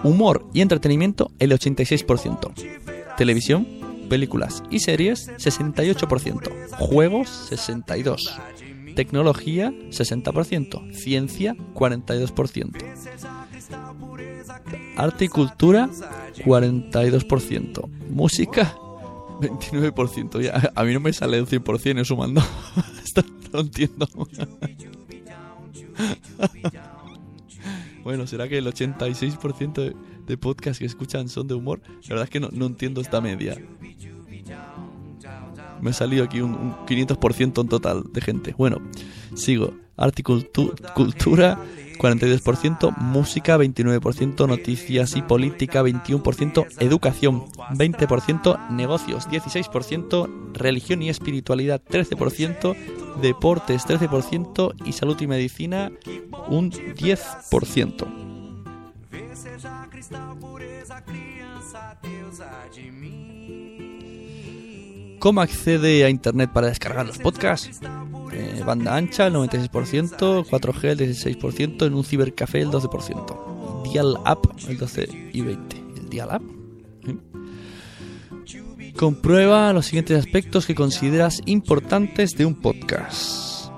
humor 0.02 0.46
y 0.52 0.60
entretenimiento 0.60 1.30
el 1.38 1.52
86%. 1.52 3.16
Televisión, 3.16 3.66
películas 4.10 4.62
y 4.70 4.80
series 4.80 5.30
68%. 5.38 6.76
Juegos 6.76 7.50
62%. 7.50 8.94
Tecnología 8.94 9.70
60%. 9.70 10.92
Ciencia 10.92 11.56
42%. 11.74 12.76
Arte 14.96 15.24
y 15.24 15.28
cultura 15.28 15.88
42%. 16.44 17.88
Música 18.10 18.76
29%. 19.40 20.42
Ya, 20.42 20.70
a 20.74 20.84
mí 20.84 20.92
no 20.92 21.00
me 21.00 21.14
sale 21.14 21.38
el 21.38 21.46
100% 21.46 22.04
sumando. 22.04 22.42
No 23.52 23.58
entiendo. 23.58 24.06
Bueno, 28.10 28.26
¿será 28.26 28.48
que 28.48 28.58
el 28.58 28.66
86% 28.66 29.72
de, 29.74 29.94
de 30.26 30.36
podcasts 30.36 30.80
que 30.80 30.84
escuchan 30.84 31.28
son 31.28 31.46
de 31.46 31.54
humor? 31.54 31.80
La 32.08 32.08
verdad 32.16 32.24
es 32.24 32.30
que 32.30 32.40
no, 32.40 32.66
entiendo 32.66 33.00
esta 33.00 33.20
media. 33.20 33.56
Me 35.80 35.90
ha 35.90 35.92
salido 35.92 36.24
aquí 36.24 36.40
un, 36.40 36.54
un 36.54 36.74
500% 36.86 37.60
en 37.60 37.68
total 37.68 38.02
de 38.12 38.20
gente. 38.20 38.52
Bueno, 38.58 38.78
sigo. 39.34 39.74
Arte 39.96 40.22
y 40.22 40.24
cultu- 40.24 40.74
cultura, 40.92 41.56
42%. 42.00 42.96
Música, 42.96 43.58
29%. 43.58 44.48
Noticias 44.48 45.16
y 45.16 45.22
política, 45.22 45.82
21%. 45.82 46.66
Educación, 46.80 47.44
20%. 47.74 48.70
Negocios, 48.70 49.28
16%. 49.28 50.52
Religión 50.54 51.02
y 51.02 51.10
espiritualidad, 51.10 51.82
13%. 51.82 52.74
Deportes, 53.20 53.86
13%. 53.86 54.74
Y 54.86 54.92
salud 54.92 55.20
y 55.20 55.26
medicina, 55.26 55.92
un 56.48 56.70
10%. 56.70 58.30
¿Cómo 65.18 65.42
accede 65.42 66.04
a 66.04 66.08
internet 66.08 66.50
para 66.50 66.68
descargar 66.68 67.04
los 67.04 67.18
podcasts? 67.18 67.78
Eh, 68.32 68.62
banda 68.64 68.96
ancha 68.96 69.26
el 69.26 69.34
96%, 69.34 70.44
4G 70.46 70.84
el 70.90 70.98
16%, 70.98 71.86
en 71.86 71.94
un 71.94 72.04
cibercafé 72.04 72.60
el 72.60 72.70
12%. 72.70 73.82
Dial 73.84 74.16
Up 74.18 74.54
el 74.68 74.78
12 74.78 75.30
y 75.32 75.40
20. 75.40 75.76
¿El 75.96 76.08
Dial 76.10 76.28
Up? 76.36 76.60
Comprueba 78.96 79.72
los 79.72 79.86
siguientes 79.86 80.18
aspectos 80.18 80.66
que 80.66 80.74
consideras 80.74 81.40
importantes 81.46 82.36
de 82.36 82.44
un 82.44 82.54
podcast. 82.54 83.70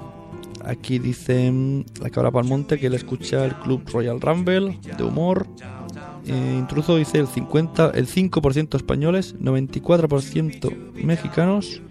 Aquí 0.64 0.98
dicen 0.98 1.86
la 2.00 2.10
cabra 2.10 2.30
Palmonte 2.30 2.78
que 2.78 2.86
él 2.86 2.94
escucha 2.94 3.44
el 3.44 3.54
Club 3.56 3.82
Royal 3.92 4.20
Rumble 4.20 4.78
de 4.96 5.04
humor. 5.04 5.46
Eh, 6.26 6.56
intruso 6.58 6.96
dice 6.96 7.18
el 7.18 7.26
50, 7.26 7.90
el 7.94 8.06
5% 8.06 8.76
españoles, 8.76 9.36
94% 9.38 10.92
mexicanos 10.94 11.82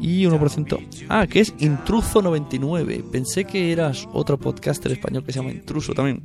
y 0.00 0.24
1%. 0.24 1.06
Ah, 1.08 1.26
que 1.26 1.40
es 1.40 1.54
Intruso 1.58 2.22
99. 2.22 3.04
Pensé 3.10 3.44
que 3.44 3.72
eras 3.72 4.08
otro 4.12 4.38
podcaster 4.38 4.92
español 4.92 5.24
que 5.24 5.32
se 5.32 5.40
llama 5.40 5.52
Intruso 5.52 5.92
también. 5.92 6.22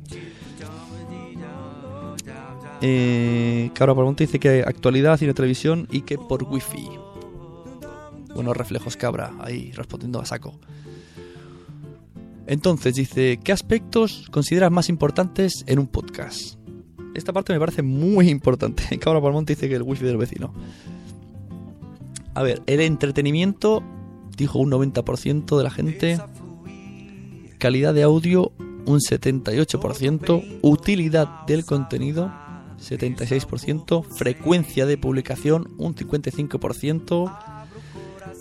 Eh, 2.80 3.70
Cabra 3.72 3.94
Palmonte 3.94 4.24
dice 4.24 4.38
que 4.38 4.62
actualidad, 4.62 5.16
cine, 5.16 5.32
televisión 5.32 5.88
y 5.90 6.02
que 6.02 6.18
por 6.18 6.44
wifi. 6.44 6.88
Buenos 8.34 8.56
reflejos, 8.56 8.96
Cabra, 8.96 9.32
ahí 9.40 9.72
respondiendo 9.72 10.20
a 10.20 10.26
saco. 10.26 10.58
Entonces 12.46 12.94
dice, 12.94 13.40
¿qué 13.42 13.52
aspectos 13.52 14.28
consideras 14.30 14.70
más 14.70 14.88
importantes 14.88 15.64
en 15.66 15.78
un 15.78 15.86
podcast? 15.86 16.58
Esta 17.14 17.32
parte 17.32 17.52
me 17.52 17.60
parece 17.60 17.82
muy 17.82 18.28
importante. 18.28 18.98
Cabra 19.00 19.20
Palmonte 19.20 19.54
dice 19.54 19.68
que 19.68 19.76
el 19.76 19.82
wifi 19.82 20.04
del 20.04 20.18
vecino. 20.18 20.52
A 22.34 22.42
ver, 22.42 22.62
el 22.66 22.80
entretenimiento, 22.80 23.82
dijo 24.36 24.58
un 24.58 24.70
90% 24.70 25.56
de 25.56 25.62
la 25.62 25.70
gente. 25.70 26.20
Calidad 27.58 27.94
de 27.94 28.02
audio, 28.02 28.52
un 28.86 28.98
78%. 28.98 30.58
Utilidad 30.62 31.46
del 31.46 31.64
contenido, 31.64 32.32
76%. 32.78 34.04
Frecuencia 34.16 34.84
de 34.84 34.98
publicación, 34.98 35.72
un 35.78 35.94
55%. 35.94 37.38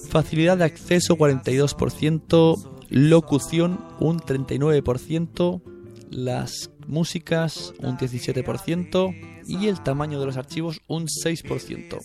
Facilidad 0.10 0.58
de 0.58 0.66
acceso, 0.66 1.16
42%. 1.16 2.70
Locución, 2.90 3.80
un 4.00 4.20
39%. 4.20 5.62
Las 6.10 6.72
músicas, 6.88 7.74
un 7.80 7.98
17%. 7.98 9.33
Y 9.48 9.68
el 9.68 9.82
tamaño 9.82 10.20
de 10.20 10.26
los 10.26 10.38
archivos, 10.38 10.82
un 10.88 11.08
6%. 11.08 12.00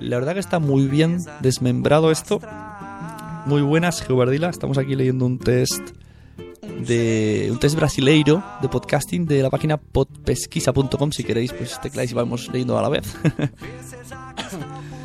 La 0.00 0.18
verdad 0.18 0.34
que 0.34 0.40
está 0.40 0.58
muy 0.58 0.86
bien 0.86 1.18
desmembrado 1.40 2.10
esto. 2.10 2.40
Muy 3.46 3.62
buenas, 3.62 4.02
Geobardila. 4.02 4.50
Estamos 4.50 4.78
aquí 4.78 4.94
leyendo 4.94 5.26
un 5.26 5.38
test 5.38 5.80
de 6.86 7.48
un 7.50 7.58
test 7.58 7.76
brasileiro 7.76 8.42
de 8.62 8.68
podcasting 8.68 9.26
de 9.26 9.42
la 9.42 9.50
página 9.50 9.76
podpesquisa.com. 9.76 11.12
Si 11.12 11.24
queréis, 11.24 11.52
pues 11.52 11.80
tecláis 11.80 12.10
y 12.12 12.14
vamos 12.14 12.48
leyendo 12.48 12.78
a 12.78 12.82
la 12.82 12.88
vez. 12.88 13.16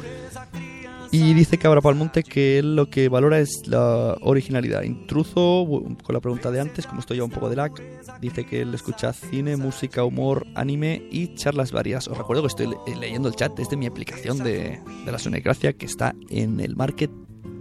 Y 1.17 1.33
dice 1.33 1.57
Cabra 1.57 1.79
Palmonte 1.79 2.23
que 2.23 2.59
él 2.59 2.75
lo 2.75 2.89
que 2.89 3.07
valora 3.07 3.39
es 3.39 3.65
la 3.67 4.17
originalidad. 4.19 4.83
Intruso, 4.83 5.65
con 6.03 6.13
la 6.13 6.19
pregunta 6.19 6.51
de 6.51 6.59
antes, 6.59 6.85
como 6.85 6.99
estoy 6.99 7.17
ya 7.17 7.23
un 7.23 7.29
poco 7.29 7.49
de 7.49 7.55
lag, 7.55 7.71
dice 8.19 8.45
que 8.45 8.59
él 8.59 8.73
escucha 8.73 9.13
cine, 9.13 9.55
música, 9.55 10.03
humor, 10.03 10.45
anime 10.55 11.07
y 11.09 11.33
charlas 11.35 11.71
varias. 11.71 12.09
Os 12.09 12.17
recuerdo 12.17 12.43
que 12.43 12.47
estoy 12.49 12.67
leyendo 12.99 13.29
el 13.29 13.35
chat 13.35 13.55
desde 13.55 13.77
mi 13.77 13.85
aplicación 13.85 14.39
de, 14.39 14.81
de 15.05 15.11
la 15.11 15.17
Sonecracia 15.17 15.71
que 15.71 15.85
está 15.85 16.13
en 16.29 16.59
el 16.59 16.75
market 16.75 17.09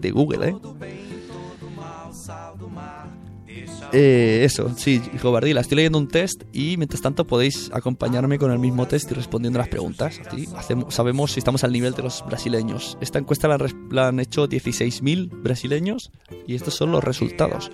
de 0.00 0.10
Google, 0.10 0.48
¿eh? 0.48 0.56
Eh, 3.96 4.44
eso, 4.44 4.72
sí, 4.76 5.00
hijo 5.14 5.30
Bardila, 5.30 5.60
estoy 5.60 5.76
leyendo 5.76 5.98
un 5.98 6.08
test 6.08 6.42
y 6.52 6.76
mientras 6.76 7.00
tanto 7.00 7.28
podéis 7.28 7.70
acompañarme 7.72 8.40
con 8.40 8.50
el 8.50 8.58
mismo 8.58 8.88
test 8.88 9.08
y 9.12 9.14
respondiendo 9.14 9.60
las 9.60 9.68
preguntas. 9.68 10.20
Así 10.26 10.48
hacemos, 10.56 10.92
sabemos 10.92 11.30
si 11.30 11.38
estamos 11.38 11.62
al 11.62 11.70
nivel 11.70 11.94
de 11.94 12.02
los 12.02 12.24
brasileños. 12.26 12.98
Esta 13.00 13.20
encuesta 13.20 13.46
la, 13.46 13.56
la 13.90 14.08
han 14.08 14.18
hecho 14.18 14.48
16.000 14.48 15.30
brasileños 15.42 16.10
y 16.48 16.56
estos 16.56 16.74
son 16.74 16.90
los 16.90 17.04
resultados. 17.04 17.70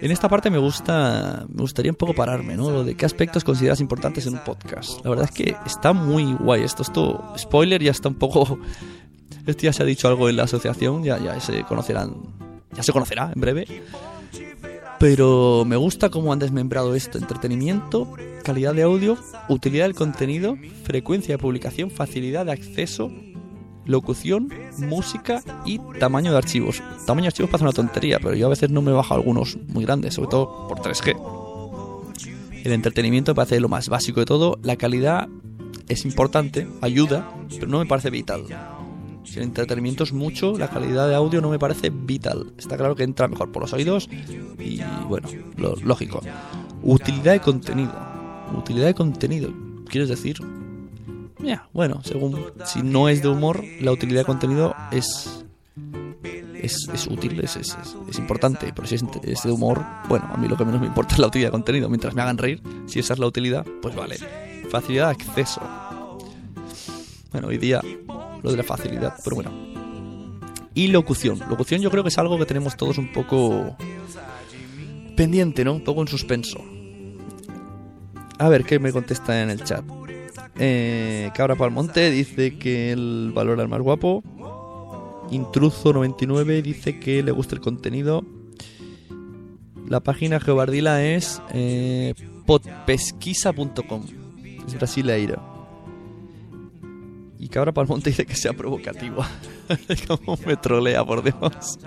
En 0.00 0.10
esta 0.10 0.28
parte 0.28 0.50
me 0.50 0.58
gusta, 0.58 1.46
me 1.48 1.62
gustaría 1.62 1.92
un 1.92 1.96
poco 1.96 2.14
pararme, 2.14 2.56
¿no? 2.56 2.72
Lo 2.72 2.82
de 2.82 2.96
qué 2.96 3.06
aspectos 3.06 3.44
consideras 3.44 3.80
importantes 3.80 4.26
en 4.26 4.34
un 4.34 4.40
podcast. 4.40 5.04
La 5.04 5.10
verdad 5.10 5.28
es 5.30 5.36
que 5.36 5.56
está 5.64 5.92
muy 5.92 6.34
guay 6.34 6.64
esto. 6.64 6.82
Esto, 6.82 7.32
spoiler, 7.38 7.80
ya 7.80 7.92
está 7.92 8.08
un 8.08 8.16
poco. 8.16 8.58
Esto 9.46 9.62
ya 9.62 9.72
se 9.72 9.82
ha 9.82 9.86
dicho 9.86 10.08
algo 10.08 10.28
en 10.28 10.36
la 10.36 10.44
asociación, 10.44 11.04
ya, 11.04 11.18
ya 11.18 11.38
se 11.38 11.62
conocerán, 11.64 12.14
ya 12.74 12.82
se 12.82 12.92
conocerá 12.92 13.30
en 13.34 13.40
breve. 13.40 13.82
Pero 15.04 15.66
me 15.66 15.76
gusta 15.76 16.08
cómo 16.08 16.32
han 16.32 16.38
desmembrado 16.38 16.94
esto. 16.94 17.18
Entretenimiento, 17.18 18.10
calidad 18.42 18.72
de 18.72 18.84
audio, 18.84 19.18
utilidad 19.50 19.84
del 19.84 19.94
contenido, 19.94 20.56
frecuencia 20.84 21.34
de 21.34 21.38
publicación, 21.38 21.90
facilidad 21.90 22.46
de 22.46 22.52
acceso, 22.52 23.10
locución, 23.84 24.48
música 24.78 25.42
y 25.66 25.78
tamaño 26.00 26.32
de 26.32 26.38
archivos. 26.38 26.82
Tamaño 27.04 27.24
de 27.24 27.28
archivos 27.28 27.50
parece 27.50 27.64
una 27.64 27.74
tontería, 27.74 28.18
pero 28.18 28.34
yo 28.34 28.46
a 28.46 28.48
veces 28.48 28.70
no 28.70 28.80
me 28.80 28.92
bajo 28.92 29.12
algunos 29.12 29.58
muy 29.68 29.84
grandes, 29.84 30.14
sobre 30.14 30.30
todo 30.30 30.68
por 30.68 30.78
3G. 30.78 31.14
El 32.64 32.72
entretenimiento 32.72 33.32
me 33.32 33.36
parece 33.36 33.60
lo 33.60 33.68
más 33.68 33.90
básico 33.90 34.20
de 34.20 34.26
todo. 34.26 34.58
La 34.62 34.76
calidad 34.76 35.28
es 35.86 36.06
importante, 36.06 36.66
ayuda, 36.80 37.30
pero 37.50 37.66
no 37.66 37.78
me 37.78 37.84
parece 37.84 38.08
vital. 38.08 38.46
Si 39.24 39.38
el 39.38 39.44
entretenimiento 39.44 40.04
es 40.04 40.12
mucho, 40.12 40.56
la 40.58 40.68
calidad 40.68 41.08
de 41.08 41.14
audio 41.14 41.40
no 41.40 41.50
me 41.50 41.58
parece 41.58 41.90
vital. 41.90 42.52
Está 42.58 42.76
claro 42.76 42.94
que 42.94 43.02
entra 43.02 43.28
mejor 43.28 43.50
por 43.52 43.62
los 43.62 43.72
oídos 43.72 44.08
y 44.58 44.80
bueno, 45.08 45.28
lo 45.56 45.76
lógico. 45.76 46.20
Utilidad 46.82 47.32
de 47.32 47.40
contenido. 47.40 47.92
Utilidad 48.56 48.86
de 48.86 48.94
contenido. 48.94 49.52
¿Quieres 49.88 50.08
decir? 50.08 50.36
Ya, 51.38 51.68
bueno, 51.72 52.00
según 52.04 52.38
si 52.64 52.82
no 52.82 53.08
es 53.08 53.22
de 53.22 53.28
humor, 53.28 53.64
la 53.80 53.92
utilidad 53.92 54.20
de 54.20 54.26
contenido 54.26 54.74
es 54.90 55.44
es, 56.64 56.88
es, 56.94 57.06
útil, 57.06 57.38
es, 57.40 57.56
es, 57.56 57.76
es, 58.08 58.18
importante, 58.18 58.72
pero 58.74 58.88
si 58.88 58.94
es, 58.94 59.42
de 59.42 59.50
humor, 59.50 59.84
bueno, 60.08 60.26
a 60.32 60.38
mí 60.38 60.48
lo 60.48 60.56
que 60.56 60.64
menos 60.64 60.80
me 60.80 60.86
importa 60.86 61.14
es 61.14 61.18
la 61.18 61.26
utilidad 61.26 61.48
de 61.48 61.52
contenido. 61.52 61.90
Mientras 61.90 62.14
me 62.14 62.22
hagan 62.22 62.38
reír, 62.38 62.62
si 62.86 63.00
esa 63.00 63.12
es 63.12 63.18
la 63.18 63.26
utilidad, 63.26 63.66
pues 63.82 63.94
vale. 63.94 64.16
Facilidad 64.70 65.08
de 65.08 65.12
acceso. 65.12 65.60
Bueno, 67.32 67.48
hoy 67.48 67.58
día 67.58 67.82
lo 68.44 68.50
de 68.50 68.58
la 68.58 68.62
facilidad, 68.62 69.14
pero 69.24 69.36
bueno. 69.36 69.50
Y 70.74 70.88
locución. 70.88 71.40
Locución 71.48 71.80
yo 71.80 71.90
creo 71.90 72.02
que 72.02 72.10
es 72.10 72.18
algo 72.18 72.38
que 72.38 72.44
tenemos 72.44 72.76
todos 72.76 72.98
un 72.98 73.10
poco 73.10 73.74
pendiente, 75.16 75.64
¿no? 75.64 75.72
Un 75.72 75.82
poco 75.82 76.02
en 76.02 76.08
suspenso. 76.08 76.60
A 78.38 78.48
ver 78.50 78.64
qué 78.64 78.78
me 78.78 78.92
contesta 78.92 79.42
en 79.42 79.48
el 79.50 79.64
chat. 79.64 79.82
Eh, 80.58 81.30
Cabra 81.34 81.56
Palmonte 81.56 82.10
dice 82.10 82.58
que 82.58 82.92
él 82.92 83.32
valora 83.34 83.62
el 83.62 83.68
más 83.68 83.80
guapo. 83.80 84.22
Intruso99 85.30 86.60
dice 86.60 87.00
que 87.00 87.22
le 87.22 87.32
gusta 87.32 87.54
el 87.54 87.62
contenido. 87.62 88.26
La 89.88 90.00
página 90.00 90.38
geobardila 90.38 91.02
es 91.02 91.40
eh, 91.54 92.14
podpesquisa.com. 92.44 94.02
Es 94.66 94.74
brasileira. 94.74 95.53
Y 97.44 97.48
Cabra 97.48 97.72
Palmonte 97.72 98.08
dice 98.08 98.24
que 98.24 98.34
sea 98.34 98.54
provocativo. 98.54 99.22
Como 100.08 100.38
me 100.46 100.56
trolea, 100.56 101.04
por 101.04 101.22
Dios. 101.22 101.78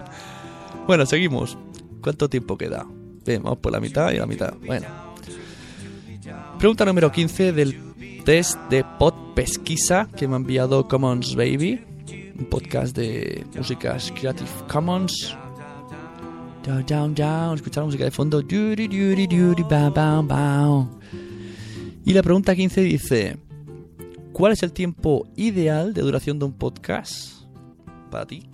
Bueno, 0.86 1.04
seguimos. 1.08 1.58
¿Cuánto 2.00 2.30
tiempo 2.30 2.60
queda? 2.60 2.86
Bien, 3.26 3.42
vamos 3.42 3.58
por 3.58 3.72
la 3.72 3.80
mitad 3.80 4.12
y 4.12 4.18
la 4.18 4.28
mitad. 4.28 4.54
Bueno. 4.64 4.86
Pregunta 6.60 6.86
número 6.86 7.12
15 7.12 7.54
del 7.54 8.22
test 8.24 8.60
de 8.70 8.86
Pod 9.00 9.16
Pesquisa 9.34 10.08
que 10.16 10.28
me 10.28 10.36
ha 10.36 10.38
enviado 10.38 10.88
Commons 10.88 11.36
Baby. 11.36 11.84
Un 12.38 12.46
podcast 12.46 12.96
de 12.96 13.44
músicas 13.56 14.14
Creative 14.16 14.48
Commons. 14.72 15.36
Down, 16.86 17.16
down. 17.16 17.56
Escuchar 17.56 17.84
música 17.84 18.04
de 18.04 18.12
fondo. 18.12 18.44
Y 22.06 22.14
la 22.14 22.22
pregunta 22.22 22.56
15 22.56 22.82
dice... 22.82 23.47
¿Cuál 24.38 24.54
es 24.54 24.62
el 24.62 24.72
tiempo 24.72 25.28
ideal 25.36 25.96
de 25.96 26.04
duración 26.04 26.38
de 26.38 26.46
un 26.46 26.54
podcast 26.54 27.42
para 28.12 28.28
ti? 28.28 28.48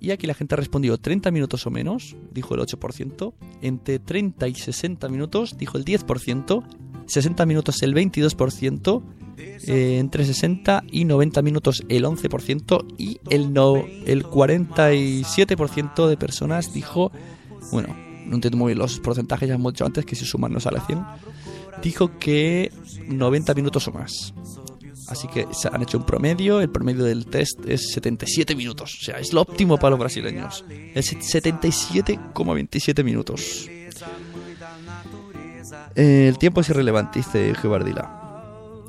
Y 0.00 0.10
aquí 0.10 0.26
la 0.26 0.34
gente 0.34 0.56
ha 0.56 0.58
respondido 0.58 0.98
30 0.98 1.30
minutos 1.30 1.64
o 1.64 1.70
menos, 1.70 2.16
dijo 2.32 2.56
el 2.56 2.60
8%, 2.62 3.32
entre 3.62 4.00
30 4.00 4.48
y 4.48 4.54
60 4.56 5.08
minutos, 5.08 5.56
dijo 5.56 5.78
el 5.78 5.84
10%, 5.84 6.64
60 7.06 7.46
minutos 7.46 7.84
el 7.84 7.94
22%, 7.94 9.02
eh, 9.38 9.98
entre 10.00 10.24
60 10.24 10.82
y 10.90 11.04
90 11.04 11.40
minutos 11.40 11.84
el 11.88 12.04
11% 12.04 12.84
y 12.98 13.20
el, 13.30 13.52
no, 13.52 13.76
el 13.76 14.24
47% 14.24 16.08
de 16.08 16.16
personas 16.16 16.74
dijo, 16.74 17.12
bueno, 17.70 17.94
no 18.26 18.34
entiendo 18.34 18.58
muy 18.58 18.70
bien 18.70 18.78
los 18.80 18.98
porcentajes, 18.98 19.48
ya 19.48 19.54
hemos 19.54 19.72
dicho 19.72 19.86
antes 19.86 20.04
que 20.04 20.16
si 20.16 20.24
suman 20.24 20.52
no 20.52 20.58
sale 20.58 20.80
100, 20.80 20.98
dijo 21.80 22.18
que 22.18 22.72
90 23.06 23.54
minutos 23.54 23.86
o 23.86 23.92
más. 23.92 24.34
Así 25.08 25.28
que 25.28 25.46
se 25.52 25.68
han 25.68 25.82
hecho 25.82 25.98
un 25.98 26.04
promedio, 26.04 26.60
el 26.60 26.68
promedio 26.70 27.04
del 27.04 27.26
test 27.26 27.60
es 27.66 27.92
77 27.92 28.56
minutos, 28.56 28.98
o 29.00 29.04
sea, 29.04 29.18
es 29.18 29.32
lo 29.32 29.42
óptimo 29.42 29.78
para 29.78 29.90
los 29.90 30.00
brasileños. 30.00 30.64
Es 30.94 31.12
77,27 31.14 33.04
minutos. 33.04 33.68
El 35.94 36.38
tiempo 36.38 36.60
es 36.60 36.68
irrelevante, 36.68 37.20
dice 37.20 37.54
Gebardila. 37.54 38.22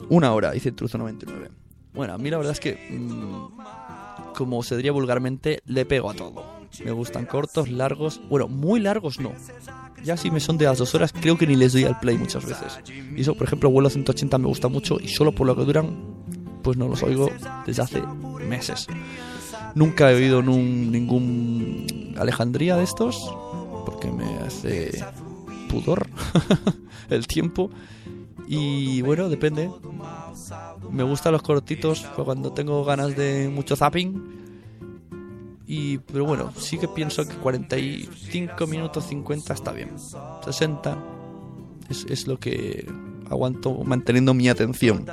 Una 0.10 0.34
hora, 0.34 0.51
dice 0.51 0.71
Truzo 0.71 0.97
99. 0.97 1.49
Bueno, 1.93 2.13
a 2.13 2.17
mí 2.17 2.30
la 2.30 2.38
verdad 2.38 2.53
es 2.53 2.60
que, 2.60 2.75
mm, 2.91 4.34
como 4.36 4.63
se 4.63 4.75
diría 4.75 4.91
vulgarmente, 4.91 5.62
le 5.65 5.86
pego 5.86 6.10
a 6.10 6.13
todo. 6.13 6.56
Me 6.84 6.91
gustan 6.91 7.25
cortos, 7.25 7.69
largos, 7.69 8.21
bueno, 8.30 8.47
muy 8.47 8.80
largos 8.80 9.19
no. 9.19 9.32
Ya 10.03 10.15
si 10.15 10.30
me 10.30 10.39
son 10.39 10.58
de 10.58 10.65
las 10.65 10.77
dos 10.77 10.93
horas, 10.95 11.12
creo 11.12 11.38
que 11.38 11.47
ni 11.47 11.56
les 11.56 11.73
doy 11.73 11.84
al 11.86 11.99
play 11.99 12.17
muchas 12.17 12.45
veces. 12.45 12.80
Y 13.15 13.21
eso, 13.21 13.36
por 13.36 13.47
ejemplo, 13.47 13.69
vuelo 13.69 13.89
180 13.89 14.38
me 14.38 14.47
gusta 14.47 14.67
mucho 14.67 14.97
y 14.99 15.08
solo 15.08 15.32
por 15.32 15.47
lo 15.47 15.56
que 15.56 15.63
duran, 15.63 15.95
pues 16.62 16.77
no 16.77 16.88
los 16.88 17.01
oigo 17.03 17.30
desde 17.65 17.82
hace 17.82 18.03
meses. 18.47 18.88
Nunca 19.75 20.12
he 20.12 20.15
oído 20.15 20.41
ningún 20.41 22.15
Alejandría 22.17 22.75
de 22.77 22.84
estos, 22.84 23.34
porque 23.86 24.12
me 24.12 24.38
hace 24.39 25.03
pudor 25.69 26.08
el 27.10 27.27
tiempo. 27.27 27.69
Y 28.47 29.01
bueno, 29.01 29.30
depende. 29.30 29.69
Me 30.91 31.03
gustan 31.03 31.34
los 31.34 31.41
cortitos 31.41 32.06
cuando 32.15 32.53
tengo 32.53 32.84
ganas 32.86 33.15
de 33.15 33.49
mucho 33.53 33.75
zapping 33.75 34.46
y, 35.67 35.97
pero 35.99 36.25
bueno, 36.25 36.51
sí 36.58 36.77
que 36.77 36.88
pienso 36.88 37.27
que 37.27 37.36
45 37.36 38.67
minutos 38.67 39.06
50 39.08 39.53
está 39.53 39.71
bien. 39.73 39.91
60 40.45 40.97
es, 41.89 42.06
es 42.10 42.25
lo 42.25 42.39
que 42.39 42.89
aguanto 43.30 43.84
manteniendo 43.84 44.34
mi 44.34 44.49
atención. 44.49 45.06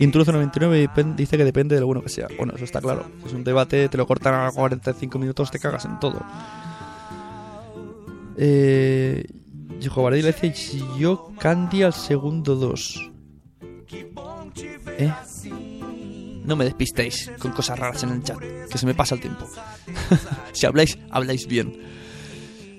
Intruso 0.00 0.32
99 0.32 0.90
dice 1.16 1.36
que 1.36 1.44
depende 1.44 1.74
de 1.74 1.80
lo 1.80 1.86
bueno 1.86 2.02
que 2.02 2.08
sea. 2.08 2.28
Bueno, 2.36 2.54
eso 2.54 2.64
está 2.64 2.80
claro. 2.80 3.04
Es 3.26 3.32
un 3.32 3.44
debate, 3.44 3.88
te 3.88 3.98
lo 3.98 4.06
cortan 4.06 4.34
a 4.34 4.50
45 4.50 5.18
minutos, 5.18 5.50
te 5.50 5.58
cagas 5.58 5.84
en 5.84 5.98
todo. 5.98 6.20
Eh, 8.36 9.24
le 9.80 10.22
dice: 10.22 10.54
yo 10.98 11.32
Candy 11.38 11.82
al 11.82 11.92
segundo 11.92 12.54
2. 12.54 13.10
¿Eh? 14.98 15.12
No 16.48 16.56
me 16.56 16.64
despistéis 16.64 17.30
con 17.38 17.52
cosas 17.52 17.78
raras 17.78 18.02
en 18.04 18.08
el 18.08 18.22
chat, 18.22 18.38
que 18.38 18.78
se 18.78 18.86
me 18.86 18.94
pasa 18.94 19.14
el 19.14 19.20
tiempo. 19.20 19.46
si 20.52 20.64
habláis, 20.64 20.98
habláis 21.10 21.46
bien. 21.46 21.78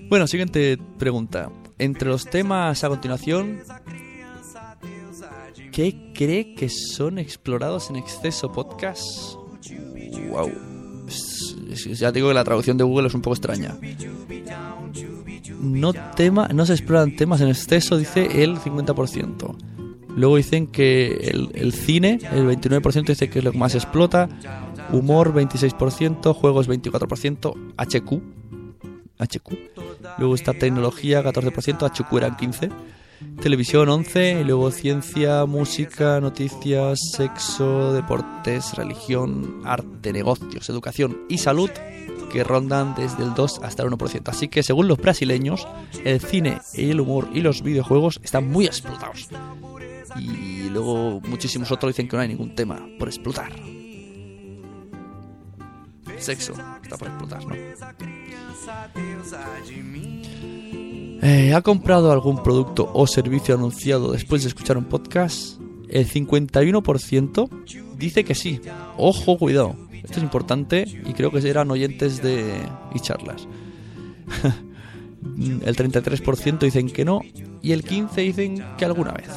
Bueno, 0.10 0.26
siguiente 0.26 0.80
pregunta. 0.98 1.52
Entre 1.78 2.10
los 2.10 2.26
temas 2.26 2.84
a 2.84 2.90
continuación, 2.90 3.60
¿qué 5.72 6.12
cree 6.16 6.56
que 6.56 6.68
son 6.68 7.20
explorados 7.20 7.92
en 7.92 7.98
exceso 7.98 8.52
podcast? 8.52 9.36
Wow. 10.32 10.52
Ya 11.76 12.12
digo 12.12 12.30
que 12.30 12.34
la 12.34 12.44
traducción 12.44 12.76
de 12.76 12.84
Google 12.84 13.10
es 13.10 13.14
un 13.14 13.22
poco 13.22 13.36
extraña. 13.36 13.78
no, 15.62 15.94
tema, 16.16 16.48
no 16.48 16.66
se 16.66 16.74
exploran 16.74 17.16
temas 17.16 17.40
en 17.42 17.50
exceso, 17.50 17.98
dice 17.98 18.44
el 18.44 18.58
50%. 18.58 19.79
Luego 20.16 20.38
dicen 20.38 20.68
que 20.68 21.32
el, 21.54 21.74
cine, 21.74 22.20
el 22.32 22.48
29% 22.48 23.06
dice 23.06 23.30
que 23.30 23.40
es 23.40 23.46
lo 23.46 23.52
que 23.52 23.58
más 23.58 23.76
explota. 23.76 24.28
Humor, 24.92 25.34
26%. 25.34 26.34
Juegos, 26.34 26.68
24%. 26.68 27.54
HQ. 27.78 28.22
HQ. 29.18 29.58
Luego 30.18 30.36
está 30.36 30.54
tecnología, 30.54 31.24
14%. 31.24 31.90
HQ 31.90 32.18
eran 32.18 32.38
15%. 32.38 32.72
Televisión 33.42 33.90
11, 33.90 34.42
y 34.42 34.44
luego 34.46 34.72
ciencia, 34.72 35.46
música, 35.46 36.22
noticias, 36.22 37.00
sexo, 37.12 37.92
deportes, 37.92 38.76
religión, 38.76 39.62
arte, 39.66 40.14
negocios, 40.14 40.70
educación 40.70 41.26
y 41.28 41.38
salud 41.38 41.70
que 42.32 42.46
rondan 42.46 42.96
desde 42.96 43.24
el 43.24 43.34
2 43.34 43.62
hasta 43.64 43.84
el 43.84 43.90
1%. 43.90 44.30
Así 44.30 44.48
que 44.48 44.64
según 44.64 44.88
los 44.88 45.00
brasileños, 45.00 45.68
el 46.06 46.22
cine, 46.22 46.60
el 46.76 47.02
humor 47.02 47.28
y 47.34 47.42
los 47.42 47.62
videojuegos 47.62 48.22
están 48.24 48.50
muy 48.50 48.66
explotados. 48.66 49.28
Y 50.18 50.70
luego 50.70 51.22
muchísimos 51.22 51.72
otros 51.72 51.94
dicen 51.94 52.08
que 52.08 52.16
no 52.16 52.22
hay 52.22 52.30
ningún 52.30 52.56
tema 52.56 52.88
por 52.98 53.08
explotar. 53.08 53.52
Sexo 56.18 56.54
está 56.84 56.98
por 56.98 57.08
explotar, 57.08 57.46
¿no? 57.46 57.56
Eh, 61.22 61.54
¿Ha 61.54 61.62
comprado 61.62 62.12
algún 62.12 62.42
producto 62.44 62.90
o 62.94 63.06
servicio 63.08 63.56
anunciado 63.56 64.12
después 64.12 64.44
de 64.44 64.50
escuchar 64.50 64.78
un 64.78 64.86
podcast? 64.86 65.60
El 65.90 66.08
51% 66.08 67.98
dice 67.98 68.24
que 68.24 68.36
sí. 68.36 68.62
Ojo, 68.98 69.38
cuidado. 69.38 69.76
Esto 69.92 70.18
es 70.18 70.24
importante 70.24 70.86
y 70.88 71.14
creo 71.14 71.32
que 71.32 71.48
eran 71.48 71.72
oyentes 71.72 72.22
de 72.22 72.62
y 72.94 73.00
charlas. 73.00 73.48
el 75.24 75.76
33% 75.76 76.60
dicen 76.60 76.90
que 76.90 77.06
no 77.06 77.22
y 77.62 77.74
el 77.74 77.84
15% 77.84 78.16
dicen 78.16 78.66
que 78.78 78.86
alguna 78.86 79.12
vez. 79.12 79.30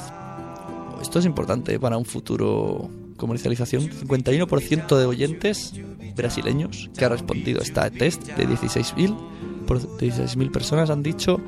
Esto 1.02 1.18
es 1.18 1.26
importante 1.26 1.78
para 1.78 1.98
un 1.98 2.06
futuro 2.06 2.88
comercialización. 3.16 3.90
51% 3.90 4.96
de 4.96 5.04
oyentes 5.04 5.74
brasileños 6.16 6.90
que 6.96 7.04
ha 7.04 7.08
respondido 7.08 7.60
a 7.60 7.62
este 7.64 7.90
test 7.90 8.26
de 8.28 8.48
16.000 8.48 9.16
por 9.66 9.80
16.000 9.80 10.50
personas 10.50 10.90
han 10.90 11.02
dicho 11.02 11.40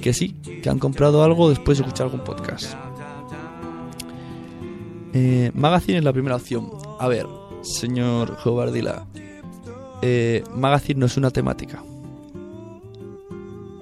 que 0.00 0.12
sí, 0.12 0.34
que 0.62 0.68
han 0.68 0.78
comprado 0.78 1.22
algo 1.22 1.48
después 1.48 1.78
de 1.78 1.84
escuchar 1.84 2.06
algún 2.06 2.24
podcast. 2.24 2.74
Eh, 5.12 5.50
Magazine 5.54 5.98
es 5.98 6.04
la 6.04 6.12
primera 6.12 6.36
opción. 6.36 6.70
A 7.00 7.08
ver, 7.08 7.26
señor 7.62 8.36
Jovardila, 8.36 9.06
eh, 10.02 10.44
Magazine 10.54 11.00
no 11.00 11.06
es 11.06 11.16
una 11.16 11.30
temática. 11.30 11.82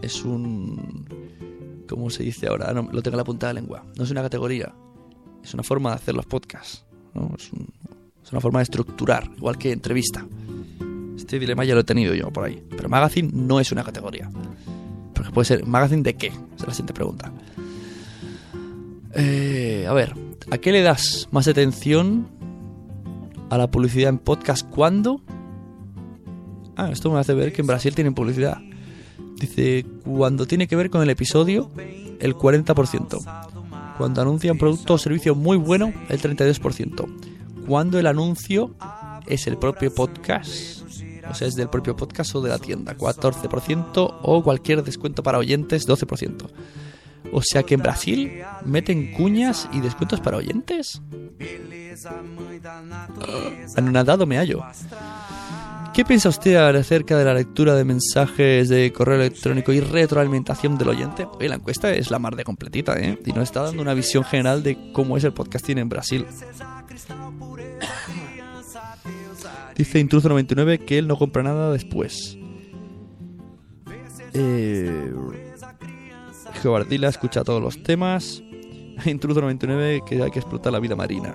Es 0.02 0.24
un... 0.24 0.95
¿Cómo 1.96 2.10
se 2.10 2.22
dice 2.22 2.46
ahora? 2.46 2.74
No, 2.74 2.90
lo 2.92 3.00
tengo 3.00 3.14
en 3.14 3.16
la 3.16 3.24
punta 3.24 3.48
de 3.48 3.54
la 3.54 3.60
lengua. 3.60 3.82
No 3.96 4.04
es 4.04 4.10
una 4.10 4.20
categoría. 4.20 4.70
Es 5.42 5.54
una 5.54 5.62
forma 5.62 5.88
de 5.88 5.96
hacer 5.96 6.14
los 6.14 6.26
podcasts. 6.26 6.84
Es, 7.38 7.50
es 8.22 8.32
una 8.32 8.42
forma 8.42 8.58
de 8.58 8.64
estructurar, 8.64 9.30
igual 9.34 9.56
que 9.56 9.72
entrevista. 9.72 10.26
Este 11.16 11.38
dilema 11.38 11.64
ya 11.64 11.72
lo 11.72 11.80
he 11.80 11.84
tenido 11.84 12.12
yo 12.12 12.30
por 12.30 12.44
ahí. 12.44 12.62
Pero 12.68 12.90
Magazine 12.90 13.30
no 13.32 13.60
es 13.60 13.72
una 13.72 13.82
categoría. 13.82 14.28
Porque 15.14 15.30
puede 15.30 15.46
ser, 15.46 15.64
¿magazine 15.64 16.02
de 16.02 16.16
qué? 16.16 16.26
Es 16.26 16.66
la 16.66 16.74
siguiente 16.74 16.92
pregunta. 16.92 17.32
Eh, 19.14 19.86
a 19.88 19.94
ver, 19.94 20.14
¿a 20.50 20.58
qué 20.58 20.72
le 20.72 20.82
das 20.82 21.28
más 21.30 21.48
atención 21.48 22.28
a 23.48 23.56
la 23.56 23.70
publicidad 23.70 24.10
en 24.10 24.18
podcast 24.18 24.68
cuando? 24.68 25.22
Ah, 26.76 26.90
esto 26.92 27.10
me 27.10 27.18
hace 27.18 27.32
ver 27.32 27.54
que 27.54 27.62
en 27.62 27.66
Brasil 27.66 27.94
tienen 27.94 28.12
publicidad. 28.12 28.58
Dice, 29.36 29.84
cuando 30.04 30.46
tiene 30.46 30.66
que 30.66 30.76
ver 30.76 30.90
con 30.90 31.02
el 31.02 31.10
episodio, 31.10 31.70
el 31.76 32.34
40%. 32.34 33.94
Cuando 33.98 34.22
anuncia 34.22 34.52
un 34.52 34.58
producto 34.58 34.94
o 34.94 34.98
servicio 34.98 35.34
muy 35.34 35.56
bueno, 35.56 35.92
el 36.08 36.20
32%. 36.20 37.06
Cuando 37.66 37.98
el 37.98 38.06
anuncio 38.06 38.74
es 39.26 39.46
el 39.46 39.58
propio 39.58 39.94
podcast, 39.94 40.82
o 41.28 41.34
sea, 41.34 41.48
es 41.48 41.54
del 41.54 41.68
propio 41.68 41.96
podcast 41.96 42.34
o 42.34 42.40
de 42.40 42.50
la 42.50 42.58
tienda, 42.58 42.96
14%, 42.96 44.18
o 44.22 44.42
cualquier 44.42 44.82
descuento 44.82 45.22
para 45.22 45.38
oyentes, 45.38 45.88
12%. 45.88 46.48
O 47.32 47.42
sea 47.42 47.62
que 47.64 47.74
en 47.74 47.82
Brasil 47.82 48.42
meten 48.64 49.12
cuñas 49.12 49.68
y 49.72 49.80
descuentos 49.80 50.20
para 50.20 50.36
oyentes. 50.36 51.02
Anonadado 53.76 54.26
me 54.26 54.36
hallo. 54.38 54.62
¿Qué 55.96 56.04
piensa 56.04 56.28
usted 56.28 56.54
acerca 56.56 57.16
de 57.16 57.24
la 57.24 57.32
lectura 57.32 57.74
de 57.74 57.82
mensajes 57.82 58.68
de 58.68 58.92
correo 58.92 59.16
electrónico 59.16 59.72
y 59.72 59.80
retroalimentación 59.80 60.76
del 60.76 60.90
oyente? 60.90 61.26
Oye, 61.38 61.48
la 61.48 61.54
encuesta 61.54 61.90
es 61.90 62.10
la 62.10 62.18
mar 62.18 62.36
de 62.36 62.44
completita, 62.44 63.00
¿eh? 63.00 63.18
Y 63.24 63.32
nos 63.32 63.44
está 63.44 63.62
dando 63.62 63.80
una 63.80 63.94
visión 63.94 64.22
general 64.22 64.62
de 64.62 64.92
cómo 64.92 65.16
es 65.16 65.24
el 65.24 65.32
podcasting 65.32 65.78
en 65.78 65.88
Brasil. 65.88 66.26
Dice 69.74 70.04
Intruso99 70.04 70.84
que 70.84 70.98
él 70.98 71.08
no 71.08 71.16
compra 71.16 71.42
nada 71.42 71.72
después. 71.72 72.36
Eh, 74.34 75.14
Geobardila 76.60 77.08
escucha 77.08 77.42
todos 77.42 77.62
los 77.62 77.82
temas. 77.82 78.42
Intruso99 79.06 80.04
que 80.04 80.22
hay 80.22 80.30
que 80.30 80.40
explotar 80.40 80.74
la 80.74 80.78
vida 80.78 80.94
marina. 80.94 81.34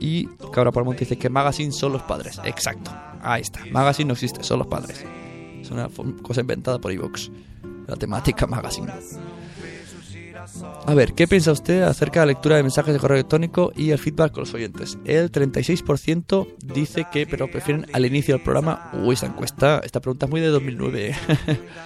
Y 0.00 0.26
Cabra 0.52 0.72
Palmonte 0.72 1.00
dice 1.00 1.18
que 1.18 1.28
Magazine 1.28 1.72
son 1.72 1.92
los 1.92 2.02
padres. 2.02 2.40
Exacto. 2.44 2.90
Ahí 3.22 3.42
está. 3.42 3.60
Magazine 3.70 4.08
no 4.08 4.14
existe, 4.14 4.42
son 4.42 4.58
los 4.58 4.66
padres. 4.66 5.04
Es 5.60 5.70
una 5.70 5.88
cosa 6.22 6.40
inventada 6.40 6.78
por 6.78 6.90
Evox. 6.90 7.30
La 7.86 7.96
temática 7.96 8.46
Magazine. 8.46 8.92
A 10.86 10.94
ver, 10.94 11.12
¿qué 11.12 11.28
piensa 11.28 11.52
usted 11.52 11.82
acerca 11.82 12.20
de 12.20 12.26
la 12.26 12.32
lectura 12.32 12.56
de 12.56 12.62
mensajes 12.62 12.92
de 12.94 13.00
correo 13.00 13.16
electrónico 13.16 13.72
y 13.76 13.90
el 13.90 13.98
feedback 13.98 14.32
con 14.32 14.42
los 14.42 14.54
oyentes? 14.54 14.98
El 15.04 15.30
36% 15.30 16.56
dice 16.64 17.06
que, 17.12 17.26
pero 17.26 17.50
prefieren 17.50 17.86
al 17.92 18.06
inicio 18.06 18.34
del 18.34 18.42
programa. 18.42 18.90
Uy, 18.94 19.14
esta 19.14 19.26
encuesta, 19.26 19.80
esta 19.84 20.00
pregunta 20.00 20.26
es 20.26 20.30
muy 20.30 20.40
de 20.40 20.48
2009. 20.48 21.14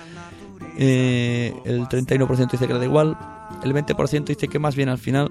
eh, 0.79 1.53
el 1.65 1.83
31% 1.83 2.51
dice 2.51 2.67
que 2.67 2.73
le 2.73 2.79
da 2.79 2.85
igual. 2.85 3.19
El 3.63 3.75
20% 3.75 4.25
dice 4.25 4.49
que 4.49 4.59
más 4.59 4.77
bien 4.77 4.89
al 4.89 4.99
final. 4.99 5.31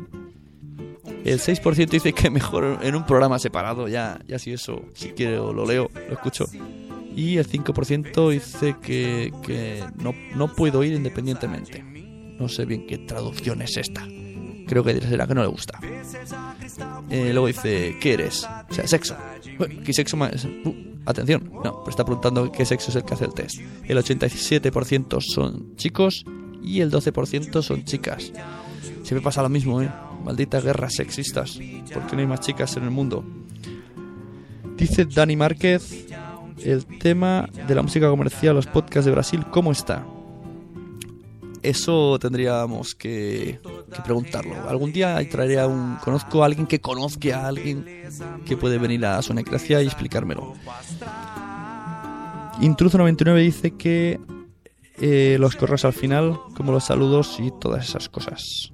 El 1.24 1.40
6% 1.40 1.90
dice 1.90 2.14
que 2.14 2.30
mejor 2.30 2.80
en 2.82 2.96
un 2.96 3.06
programa 3.06 3.40
separado, 3.40 3.88
ya, 3.88 4.20
ya 4.28 4.40
si 4.40 4.54
eso, 4.54 4.82
si 4.94 5.10
quiero 5.12 5.54
lo 5.54 5.66
leo, 5.66 5.90
lo 5.94 6.14
escucho. 6.14 6.46
Y 7.16 7.38
el 7.38 7.48
5% 7.48 8.32
dice 8.32 8.76
que, 8.82 9.32
que 9.44 9.84
no, 9.96 10.14
no 10.36 10.54
puedo 10.54 10.84
ir 10.84 10.94
independientemente. 10.94 11.82
No 11.84 12.50
sé 12.50 12.66
bien 12.66 12.88
qué 12.88 12.98
traducción 12.98 13.62
es 13.62 13.78
esta. 13.78 14.06
Creo 14.68 14.84
que 14.84 15.00
será 15.02 15.28
que 15.28 15.36
no 15.36 15.42
le 15.42 15.48
gusta. 15.48 15.80
Eh, 17.10 17.30
luego 17.32 17.48
dice, 17.48 17.98
¿qué 18.02 18.14
eres? 18.14 18.48
O 18.70 18.74
sea, 18.74 18.88
sexo. 18.88 19.16
¿Qué 19.86 19.94
sexo 19.94 20.18
más? 20.18 20.46
Uh, 20.46 20.74
atención, 21.06 21.52
no, 21.64 21.80
pero 21.84 21.90
está 21.90 22.04
preguntando 22.04 22.52
qué 22.52 22.66
sexo 22.66 22.90
es 22.90 22.96
el 22.96 23.04
que 23.04 23.14
hace 23.14 23.26
el 23.26 23.34
test. 23.34 23.60
El 23.86 23.98
87% 23.98 25.22
son 25.22 25.76
chicos 25.76 26.26
y 26.62 26.82
el 26.82 26.92
12% 26.92 27.62
son 27.62 27.84
chicas. 27.86 28.32
Siempre 29.04 29.22
pasa 29.22 29.42
lo 29.42 29.50
mismo, 29.50 29.82
¿eh? 29.82 29.92
Malditas 30.24 30.64
guerras 30.64 30.96
sexistas. 30.96 31.60
¿Por 31.94 32.08
qué 32.08 32.16
no 32.16 32.22
hay 32.22 32.28
más 32.28 32.40
chicas 32.40 32.78
en 32.78 32.84
el 32.84 32.92
mundo? 32.92 33.24
Dice 34.78 35.06
Dani 35.06 35.36
Márquez, 35.36 36.08
el 36.64 36.86
tema 37.00 37.50
de 37.68 37.76
la 37.76 37.82
música 37.82 38.10
comercial, 38.10 38.56
los 38.56 38.68
podcasts 38.68 39.06
de 39.06 39.12
Brasil, 39.12 39.46
¿cómo 39.52 39.72
está? 39.72 40.06
Eso 41.62 42.20
tendríamos 42.20 42.94
que, 42.94 43.60
preguntarlo. 44.04 44.68
Algún 44.68 44.92
día 44.92 45.18
traeré 45.30 45.62
a 45.62 45.68
un. 45.68 45.96
Conozco 46.04 46.44
a 46.44 46.48
alguien 46.48 46.68
que 46.68 46.82
conozca 46.82 47.40
a 47.40 47.48
alguien 47.48 47.86
que 48.46 48.58
puede 48.58 48.78
venir 48.78 49.06
a 49.06 49.22
Sonecracia 49.22 49.82
y 49.82 49.86
explicármelo. 49.86 50.54
Intruso99 52.60 53.42
dice 53.42 53.72
que 53.72 54.20
eh, 55.00 55.38
los 55.40 55.56
correos 55.56 55.86
al 55.86 55.94
final, 55.94 56.38
como 56.56 56.74
los 56.74 56.84
saludos 56.84 57.38
y 57.40 57.50
todas 57.62 57.88
esas 57.88 58.10
cosas. 58.10 58.73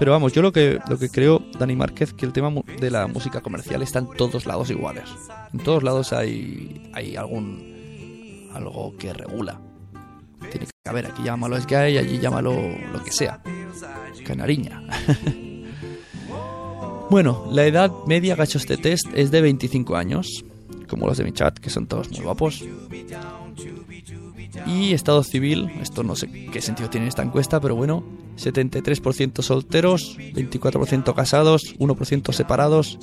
Pero 0.00 0.12
vamos, 0.12 0.32
yo 0.32 0.40
lo 0.40 0.50
que, 0.50 0.80
lo 0.88 0.98
que 0.98 1.10
creo, 1.10 1.42
Dani 1.58 1.76
Márquez, 1.76 2.14
que 2.14 2.24
el 2.24 2.32
tema 2.32 2.50
de 2.80 2.90
la 2.90 3.06
música 3.06 3.42
comercial 3.42 3.82
está 3.82 3.98
en 3.98 4.08
todos 4.08 4.46
lados 4.46 4.70
iguales. 4.70 5.04
En 5.52 5.60
todos 5.60 5.82
lados 5.82 6.14
hay, 6.14 6.90
hay 6.94 7.16
algún. 7.16 8.48
algo 8.54 8.96
que 8.96 9.12
regula. 9.12 9.60
Tiene 10.50 10.66
que 10.66 10.88
haber, 10.88 11.04
aquí 11.04 11.22
llámalo 11.22 11.58
es 11.58 11.66
gay, 11.66 11.98
allí 11.98 12.18
llámalo 12.18 12.54
lo 12.90 13.04
que 13.04 13.12
sea. 13.12 13.42
Canariña. 14.24 14.82
bueno, 17.10 17.46
la 17.50 17.66
edad 17.66 17.92
media 18.06 18.36
ha 18.38 18.44
hecho 18.44 18.56
este 18.56 18.78
test 18.78 19.06
es 19.14 19.30
de 19.30 19.42
25 19.42 19.96
años, 19.96 20.46
como 20.88 21.08
los 21.08 21.18
de 21.18 21.24
mi 21.24 21.32
chat, 21.32 21.58
que 21.58 21.68
son 21.68 21.86
todos 21.86 22.10
muy 22.10 22.20
guapos. 22.20 22.64
Y 24.70 24.92
estado 24.92 25.22
civil, 25.24 25.68
esto 25.80 26.02
no 26.04 26.14
sé 26.14 26.30
qué 26.52 26.60
sentido 26.60 26.88
tiene 26.88 27.08
esta 27.08 27.22
encuesta, 27.22 27.60
pero 27.60 27.74
bueno, 27.74 28.04
73% 28.36 29.42
solteros, 29.42 30.16
24% 30.18 31.12
casados, 31.14 31.74
1% 31.78 32.32
separados, 32.32 32.98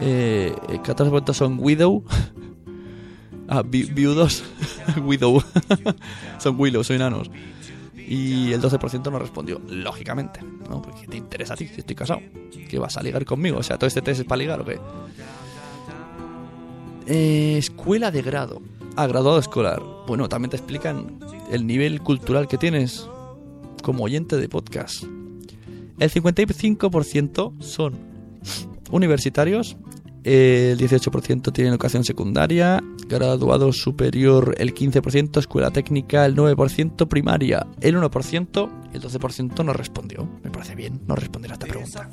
eh, 0.00 0.52
14% 0.82 1.32
son 1.32 1.58
widow, 1.60 2.04
Ah, 3.52 3.62
vi- 3.66 3.82
viudos. 3.90 4.44
Widow. 5.04 5.42
Son 6.38 6.54
Willow, 6.56 6.84
son 6.84 6.94
enanos. 6.96 7.28
Y 7.96 8.52
el 8.52 8.62
12% 8.62 9.10
no 9.10 9.18
respondió, 9.18 9.60
lógicamente. 9.68 10.38
¿no? 10.68 10.80
Porque 10.80 11.08
te 11.08 11.16
interesa 11.16 11.54
a 11.54 11.56
ti 11.56 11.66
si 11.66 11.80
estoy 11.80 11.96
casado. 11.96 12.20
¿Qué 12.68 12.78
vas 12.78 12.96
a 12.96 13.02
ligar 13.02 13.24
conmigo? 13.24 13.58
O 13.58 13.62
sea, 13.64 13.76
todo 13.76 13.88
este 13.88 14.02
test 14.02 14.20
es 14.20 14.26
para 14.26 14.36
ligar 14.38 14.60
o 14.60 14.64
qué. 14.64 14.78
Eh, 17.08 17.56
escuela 17.58 18.12
de 18.12 18.22
grado. 18.22 18.62
Ah, 18.94 19.08
graduado 19.08 19.40
escolar. 19.40 19.82
Bueno, 20.10 20.28
también 20.28 20.50
te 20.50 20.56
explican 20.56 21.20
el 21.52 21.68
nivel 21.68 22.00
cultural 22.00 22.48
que 22.48 22.58
tienes 22.58 23.08
como 23.80 24.02
oyente 24.02 24.38
de 24.38 24.48
podcast. 24.48 25.04
El 26.00 26.10
55% 26.10 27.62
son 27.62 27.94
universitarios, 28.90 29.76
el 30.24 30.76
18% 30.80 31.52
tienen 31.52 31.74
educación 31.74 32.02
secundaria, 32.02 32.82
graduado 33.06 33.72
superior 33.72 34.56
el 34.58 34.74
15%, 34.74 35.38
escuela 35.38 35.70
técnica 35.70 36.26
el 36.26 36.34
9%, 36.34 37.06
primaria 37.06 37.64
el 37.80 37.96
1%, 37.96 38.70
el 38.92 39.00
12% 39.00 39.64
no 39.64 39.72
respondió. 39.72 40.28
Me 40.42 40.50
parece 40.50 40.74
bien 40.74 41.02
no 41.06 41.14
responder 41.14 41.52
a 41.52 41.54
esta 41.54 41.68
pregunta. 41.68 42.10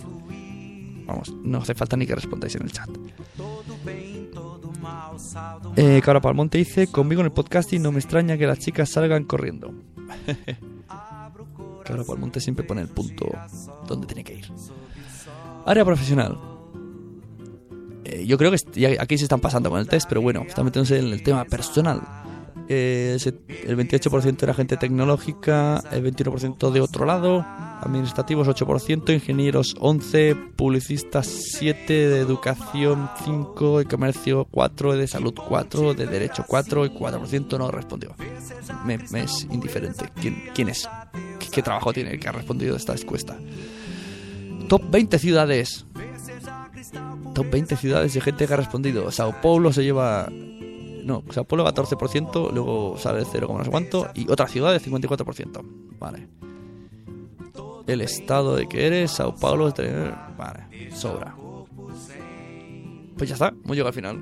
Vamos, 1.08 1.34
no 1.42 1.58
hace 1.58 1.74
falta 1.74 1.98
ni 1.98 2.06
que 2.06 2.14
respondáis 2.14 2.54
en 2.54 2.62
el 2.62 2.72
chat. 2.72 2.90
Eh, 5.76 6.02
Palmonte 6.22 6.58
dice, 6.58 6.88
conmigo 6.88 7.22
en 7.22 7.28
el 7.28 7.32
podcasting 7.32 7.82
no 7.82 7.92
me 7.92 8.00
extraña 8.00 8.38
que 8.38 8.48
las 8.48 8.60
chicas 8.60 8.90
salgan 8.90 9.26
corriendo. 9.26 9.74
Cabra 11.84 12.04
Palmonte 12.04 12.40
siempre 12.40 12.66
pone 12.66 12.82
el 12.82 12.90
punto 12.90 13.26
donde 13.88 14.08
tiene 14.08 14.24
que 14.24 14.34
ir. 14.34 14.52
Área 15.66 15.86
profesional. 15.86 16.38
Eh, 18.04 18.26
yo 18.26 18.38
creo 18.38 18.52
que 18.52 18.98
aquí 19.00 19.18
se 19.18 19.26
están 19.26 19.40
pasando 19.40 19.70
con 19.70 19.80
el 19.80 19.88
test, 19.88 20.08
pero 20.08 20.22
bueno, 20.22 20.44
están 20.48 20.66
metiéndose 20.66 21.00
en 21.00 21.08
el 21.08 21.24
tema 21.24 21.46
personal. 21.46 22.02
Eh, 22.70 23.18
el 23.66 23.78
28% 23.78 24.44
era 24.44 24.54
gente 24.54 24.76
tecnológica, 24.76 25.82
el 25.92 26.04
21% 26.04 26.70
de 26.72 26.82
otro 26.82 27.06
lado, 27.06 27.46
administrativos 27.82 28.48
8%, 28.48 29.14
ingenieros 29.14 29.76
11%, 29.78 30.52
publicistas 30.56 31.28
7%, 31.62 31.88
de 31.88 32.20
educación 32.20 33.10
5%, 33.24 33.80
de 33.80 33.86
comercio 33.86 34.48
4%, 34.52 34.96
de 34.98 35.08
salud 35.08 35.34
4%, 35.34 35.96
de 35.96 36.08
derecho 36.08 36.44
4% 36.44 36.86
y 36.86 36.98
4% 36.98 37.58
no 37.58 37.72
respondió. 37.72 38.16
Me, 38.86 38.98
me 39.12 39.24
es 39.24 39.48
indiferente. 39.50 40.10
¿Quién, 40.20 40.44
quién 40.54 40.70
es? 40.70 40.90
¿Qué, 41.52 41.62
trabajo 41.62 41.94
tiene 41.94 42.12
el 42.12 42.20
que 42.20 42.28
ha 42.28 42.32
respondido 42.34 42.76
esta 42.76 42.94
encuesta? 42.94 43.38
Top 44.68 44.84
20 44.90 45.20
ciudades. 45.20 45.86
Top 47.34 47.50
20 47.50 47.78
ciudades 47.78 48.14
de 48.14 48.22
gente 48.22 48.46
que 48.46 48.54
ha 48.54 48.58
respondido. 48.58 49.10
Sao 49.12 49.42
Paulo 49.42 49.72
se 49.72 49.84
lleva. 49.84 50.30
No, 51.08 51.24
Sao 51.32 51.46
Paulo 51.46 51.66
14%, 51.66 52.52
luego 52.52 52.98
sale 52.98 53.20
el 53.20 53.26
0, 53.26 53.48
no 53.58 53.64
sé 53.64 53.72
cuánto. 53.72 54.10
Y 54.14 54.30
otra 54.30 54.46
ciudad 54.46 54.74
de 54.74 54.82
54%. 54.82 55.62
Vale. 55.98 56.28
El 57.88 58.02
estado 58.02 58.58
de 58.58 58.68
que 58.68 58.86
eres, 58.86 59.12
Sao 59.12 59.34
Paulo. 59.34 59.74
Vale, 60.38 60.92
sobra. 60.92 61.34
Pues 63.18 63.30
ya 63.30 63.36
está, 63.36 63.48
hemos 63.48 63.78
llegado 63.78 63.88
al 63.88 63.94
final. 63.94 64.22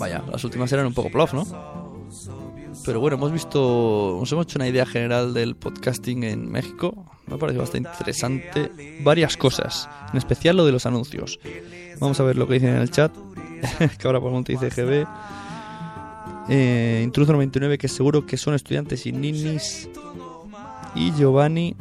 Vaya, 0.00 0.24
las 0.28 0.42
últimas 0.42 0.72
eran 0.72 0.86
un 0.86 0.94
poco 0.94 1.10
plof, 1.10 1.32
¿no? 1.32 1.46
Pero 2.84 2.98
bueno, 2.98 3.16
hemos 3.16 3.30
visto, 3.30 4.16
nos 4.18 4.32
hemos 4.32 4.46
hecho 4.46 4.58
una 4.58 4.66
idea 4.66 4.84
general 4.84 5.32
del 5.32 5.54
podcasting 5.54 6.24
en 6.24 6.50
México. 6.50 7.06
Me 7.26 7.36
ha 7.36 7.38
parecido 7.38 7.62
bastante 7.62 7.88
interesante 7.88 8.98
varias 9.04 9.36
cosas, 9.36 9.88
en 10.10 10.18
especial 10.18 10.56
lo 10.56 10.66
de 10.66 10.72
los 10.72 10.86
anuncios. 10.86 11.38
Vamos 12.00 12.18
a 12.18 12.24
ver 12.24 12.36
lo 12.36 12.48
que 12.48 12.54
dicen 12.54 12.70
en 12.70 12.82
el 12.82 12.90
chat. 12.90 13.16
que 13.98 14.06
ahora 14.06 14.20
por 14.20 14.44
dice 14.44 14.70
GB. 14.70 15.06
Eh, 16.48 17.00
Intruso 17.04 17.32
99, 17.32 17.78
que 17.78 17.88
seguro 17.88 18.26
que 18.26 18.36
son 18.36 18.54
estudiantes 18.54 19.06
y 19.06 19.12
ninis. 19.12 19.88
Y 20.94 21.12
Giovanni. 21.12 21.76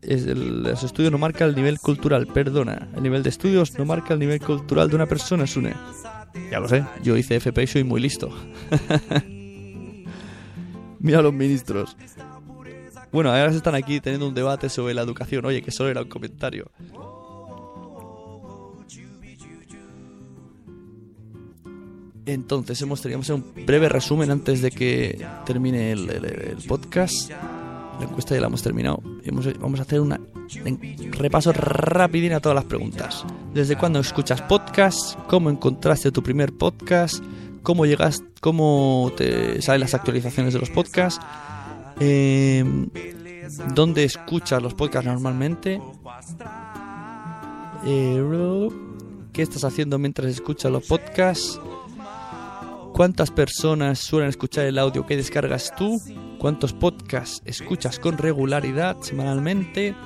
Es 0.00 0.26
el, 0.26 0.62
los 0.62 0.82
estudios 0.82 1.10
no 1.10 1.16
marca 1.16 1.46
el 1.46 1.54
nivel 1.54 1.78
cultural, 1.80 2.26
perdona. 2.26 2.88
El 2.94 3.02
nivel 3.02 3.22
de 3.22 3.30
estudios 3.30 3.78
no 3.78 3.86
marca 3.86 4.12
el 4.12 4.20
nivel 4.20 4.38
cultural 4.38 4.90
de 4.90 4.96
una 4.96 5.06
persona, 5.06 5.46
Sune. 5.46 5.74
Ya 6.50 6.60
lo 6.60 6.68
sé, 6.68 6.84
yo 7.02 7.16
hice 7.16 7.36
FP 7.36 7.62
y 7.62 7.66
soy 7.66 7.84
muy 7.84 8.02
listo. 8.02 8.30
Mira 11.00 11.22
los 11.22 11.32
ministros. 11.32 11.96
Bueno, 13.12 13.30
ahora 13.30 13.50
están 13.50 13.74
aquí 13.76 14.00
teniendo 14.00 14.28
un 14.28 14.34
debate 14.34 14.68
sobre 14.68 14.92
la 14.92 15.02
educación. 15.02 15.44
Oye, 15.46 15.62
que 15.62 15.70
solo 15.70 15.88
era 15.88 16.02
un 16.02 16.08
comentario. 16.08 16.70
Entonces, 22.26 22.80
hemos 22.80 23.02
tenido 23.02 23.20
un 23.34 23.66
breve 23.66 23.88
resumen 23.88 24.30
antes 24.30 24.62
de 24.62 24.70
que 24.70 25.24
termine 25.44 25.92
el, 25.92 26.56
podcast. 26.66 27.30
La 27.30 28.06
encuesta 28.06 28.34
ya 28.34 28.40
la 28.40 28.46
hemos 28.46 28.62
terminado. 28.62 29.02
Vamos 29.60 29.78
a 29.78 29.82
hacer 29.82 30.00
un 30.00 30.16
repaso 31.12 31.52
rapidín 31.52 32.32
a 32.32 32.40
todas 32.40 32.56
las 32.56 32.64
preguntas. 32.64 33.24
¿Desde 33.52 33.76
cuándo 33.76 34.00
escuchas 34.00 34.40
podcast? 34.42 35.18
¿Cómo 35.28 35.50
encontraste 35.50 36.10
tu 36.10 36.22
primer 36.22 36.52
podcast? 36.52 37.22
¿Cómo 37.62 37.86
llegas? 37.86 38.22
¿Cómo 38.40 39.12
te 39.16 39.60
salen 39.62 39.80
las 39.82 39.94
actualizaciones 39.94 40.54
de 40.54 40.60
los 40.60 40.70
podcasts? 40.70 41.20
Eh, 42.00 42.64
¿Dónde 43.74 44.04
escuchas 44.04 44.62
los 44.62 44.74
podcasts 44.74 45.06
normalmente? 45.06 45.80
Eh, 47.84 48.68
¿Qué 49.32 49.42
estás 49.42 49.64
haciendo 49.64 49.98
mientras 49.98 50.28
escuchas 50.28 50.72
los 50.72 50.86
podcasts? 50.86 51.60
¿Cuántas 52.94 53.32
personas 53.32 53.98
suelen 53.98 54.28
escuchar 54.28 54.66
el 54.66 54.78
audio 54.78 55.04
que 55.04 55.16
descargas 55.16 55.74
tú? 55.76 56.00
¿Cuántos 56.38 56.72
podcasts 56.72 57.42
escuchas 57.44 57.98
con 57.98 58.16
regularidad 58.16 59.00
semanalmente? 59.00 59.96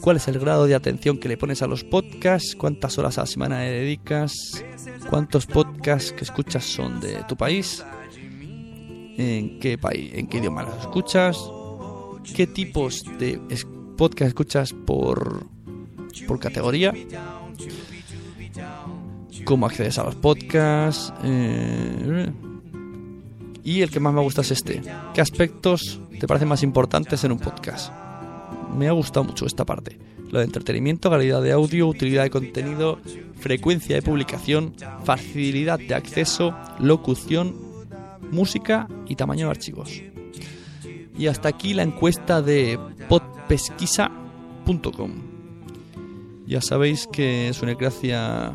¿Cuál 0.00 0.18
es 0.18 0.28
el 0.28 0.38
grado 0.38 0.66
de 0.66 0.76
atención 0.76 1.18
que 1.18 1.26
le 1.26 1.36
pones 1.36 1.60
a 1.62 1.66
los 1.66 1.82
podcasts? 1.82 2.54
¿Cuántas 2.54 2.98
horas 2.98 3.18
a 3.18 3.22
la 3.22 3.26
semana 3.26 3.58
le 3.64 3.70
dedicas? 3.72 4.64
¿Cuántos 5.10 5.46
podcasts 5.46 6.12
que 6.12 6.22
escuchas 6.22 6.64
son 6.64 7.00
de 7.00 7.24
tu 7.24 7.36
país? 7.36 7.84
¿En 8.16 9.58
qué 9.58 9.76
país, 9.76 10.12
en 10.14 10.28
qué 10.28 10.38
idioma 10.38 10.62
los 10.62 10.78
escuchas? 10.82 11.36
¿Qué 12.36 12.46
tipos 12.46 13.02
de 13.18 13.40
podcast 13.96 14.28
escuchas 14.28 14.72
por 14.72 15.48
por 16.28 16.38
categoría? 16.38 16.94
¿Cómo 19.44 19.66
accedes 19.66 19.98
a 19.98 20.04
los 20.04 20.14
podcasts? 20.14 21.12
Eh, 21.22 22.30
y 23.62 23.82
el 23.82 23.90
que 23.90 24.00
más 24.00 24.14
me 24.14 24.20
gusta 24.20 24.40
es 24.40 24.50
este. 24.50 24.82
¿Qué 25.12 25.20
aspectos 25.20 26.00
te 26.18 26.26
parecen 26.26 26.48
más 26.48 26.62
importantes 26.62 27.22
en 27.24 27.32
un 27.32 27.38
podcast? 27.38 27.92
Me 28.76 28.88
ha 28.88 28.92
gustado 28.92 29.24
mucho 29.24 29.46
esta 29.46 29.64
parte. 29.64 29.98
Lo 30.30 30.38
de 30.38 30.46
entretenimiento, 30.46 31.10
calidad 31.10 31.42
de 31.42 31.52
audio, 31.52 31.86
utilidad 31.86 32.24
de 32.24 32.30
contenido, 32.30 32.98
frecuencia 33.38 33.96
de 33.96 34.02
publicación, 34.02 34.74
facilidad 35.04 35.78
de 35.78 35.94
acceso, 35.94 36.56
locución, 36.78 37.54
música 38.30 38.88
y 39.06 39.16
tamaño 39.16 39.46
de 39.46 39.50
archivos. 39.50 40.02
Y 41.16 41.26
hasta 41.26 41.50
aquí 41.50 41.74
la 41.74 41.82
encuesta 41.82 42.42
de 42.42 42.78
podpesquisa.com. 43.08 45.12
Ya 46.46 46.60
sabéis 46.60 47.06
que 47.06 47.52
Sunecracia 47.54 48.52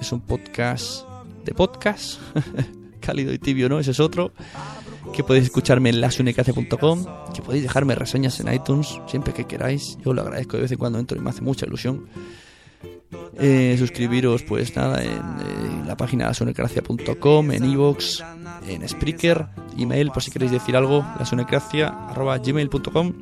es 0.00 0.12
un 0.12 0.20
podcast 0.20 1.04
de 1.44 1.54
podcast, 1.54 2.20
cálido 3.00 3.32
y 3.32 3.38
tibio, 3.38 3.68
¿no? 3.68 3.78
Ese 3.78 3.90
es 3.92 4.00
otro. 4.00 4.32
Que 5.12 5.24
podéis 5.24 5.46
escucharme 5.46 5.90
en 5.90 6.00
lasunecracia.com, 6.00 7.06
que 7.34 7.42
podéis 7.42 7.64
dejarme 7.64 7.94
reseñas 7.94 8.38
en 8.40 8.52
iTunes 8.52 9.00
siempre 9.06 9.32
que 9.32 9.44
queráis. 9.46 9.98
Yo 10.04 10.12
lo 10.12 10.22
agradezco 10.22 10.56
de 10.56 10.62
vez 10.62 10.72
en 10.72 10.78
cuando 10.78 10.98
entro 10.98 11.18
y 11.18 11.20
me 11.20 11.30
hace 11.30 11.42
mucha 11.42 11.66
ilusión. 11.66 12.06
Eh, 13.38 13.76
suscribiros, 13.78 14.42
pues 14.44 14.76
nada, 14.76 15.02
en, 15.02 15.10
eh, 15.10 15.82
la 15.86 15.96
página 15.96 16.26
lasunecracia.com, 16.26 17.50
en 17.50 17.64
iVoox, 17.64 18.22
en 18.68 18.88
Spreaker, 18.88 19.46
email 19.78 20.10
por 20.10 20.22
si 20.22 20.30
queréis 20.30 20.52
decir 20.52 20.76
algo, 20.76 21.04
lasunecracia.gmail.com 21.18 23.12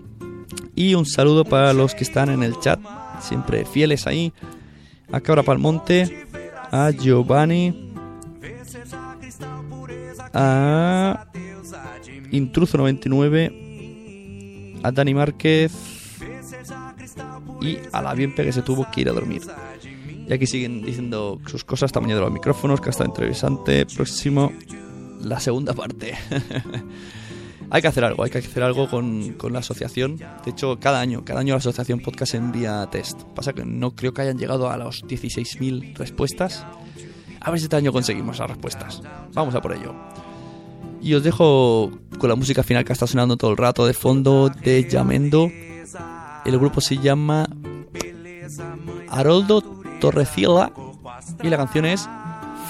y 0.74 0.94
un 0.94 1.06
saludo 1.06 1.44
para 1.44 1.72
los 1.72 1.94
que 1.94 2.04
están 2.04 2.28
en 2.30 2.42
el 2.42 2.58
chat, 2.60 2.80
siempre 3.20 3.64
fieles 3.64 4.06
ahí, 4.06 4.32
a 5.10 5.20
Cabra 5.20 5.42
Palmonte, 5.42 6.26
a 6.70 6.90
Giovanni, 6.90 7.92
a 10.32 11.26
Intruso99, 12.30 14.80
a 14.82 14.92
Dani 14.92 15.14
Márquez 15.14 15.72
y 17.60 17.78
a 17.92 18.02
la 18.02 18.14
Bienpe 18.14 18.44
que 18.44 18.52
se 18.52 18.62
tuvo 18.62 18.88
que 18.90 19.00
ir 19.02 19.08
a 19.08 19.12
dormir. 19.12 19.42
Y 20.28 20.32
aquí 20.32 20.46
siguen 20.46 20.82
diciendo 20.82 21.40
sus 21.46 21.64
cosas, 21.64 21.90
tamaño 21.90 22.14
de 22.16 22.20
los 22.20 22.30
micrófonos, 22.30 22.80
que 22.80 22.88
ha 22.88 22.90
estado 22.90 23.08
interesante. 23.08 23.86
Próximo, 23.86 24.52
la 25.22 25.40
segunda 25.40 25.72
parte. 25.72 26.14
hay 27.70 27.82
que 27.82 27.88
hacer 27.88 28.04
algo, 28.04 28.24
hay 28.24 28.30
que 28.30 28.38
hacer 28.38 28.62
algo 28.62 28.88
con, 28.88 29.34
con 29.34 29.52
la 29.52 29.58
asociación. 29.58 30.16
De 30.16 30.50
hecho, 30.50 30.78
cada 30.80 31.00
año, 31.00 31.24
cada 31.24 31.40
año 31.40 31.54
la 31.54 31.58
asociación 31.58 32.00
podcast 32.00 32.34
envía 32.34 32.88
test. 32.90 33.22
Pasa 33.34 33.52
que 33.52 33.64
no 33.64 33.94
creo 33.94 34.12
que 34.14 34.22
hayan 34.22 34.38
llegado 34.38 34.70
a 34.70 34.76
los 34.76 35.04
16.000 35.04 35.96
respuestas. 35.96 36.64
A 37.40 37.50
ver 37.50 37.60
si 37.60 37.64
este 37.64 37.76
año 37.76 37.92
conseguimos 37.92 38.38
las 38.38 38.48
respuestas. 38.48 39.02
Vamos 39.34 39.54
a 39.54 39.60
por 39.60 39.72
ello. 39.72 39.94
Y 41.00 41.14
os 41.14 41.22
dejo 41.22 41.90
con 42.18 42.28
la 42.28 42.36
música 42.36 42.62
final 42.62 42.84
que 42.84 42.92
está 42.92 43.06
sonando 43.06 43.36
todo 43.36 43.50
el 43.50 43.56
rato 43.56 43.86
de 43.86 43.94
fondo 43.94 44.48
de 44.48 44.88
Llamendo. 44.88 45.50
El 46.44 46.58
grupo 46.58 46.80
se 46.80 46.98
llama 46.98 47.48
Haroldo 49.08 49.62
Torrecilla 50.00 50.72
y 51.42 51.48
la 51.48 51.56
canción 51.56 51.84
es 51.84 52.08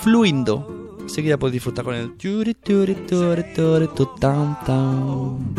Fluindo. 0.02 0.77
Ya 1.16 1.36
podéis 1.36 1.54
disfrutar 1.54 1.84
con 1.84 1.94
el 1.94 2.16
turi, 2.16 2.54
turi, 2.54 2.94
turi, 2.94 3.42
turi, 3.54 3.88
tu, 3.88 4.06
tam, 4.20 4.56
tam. 4.64 5.54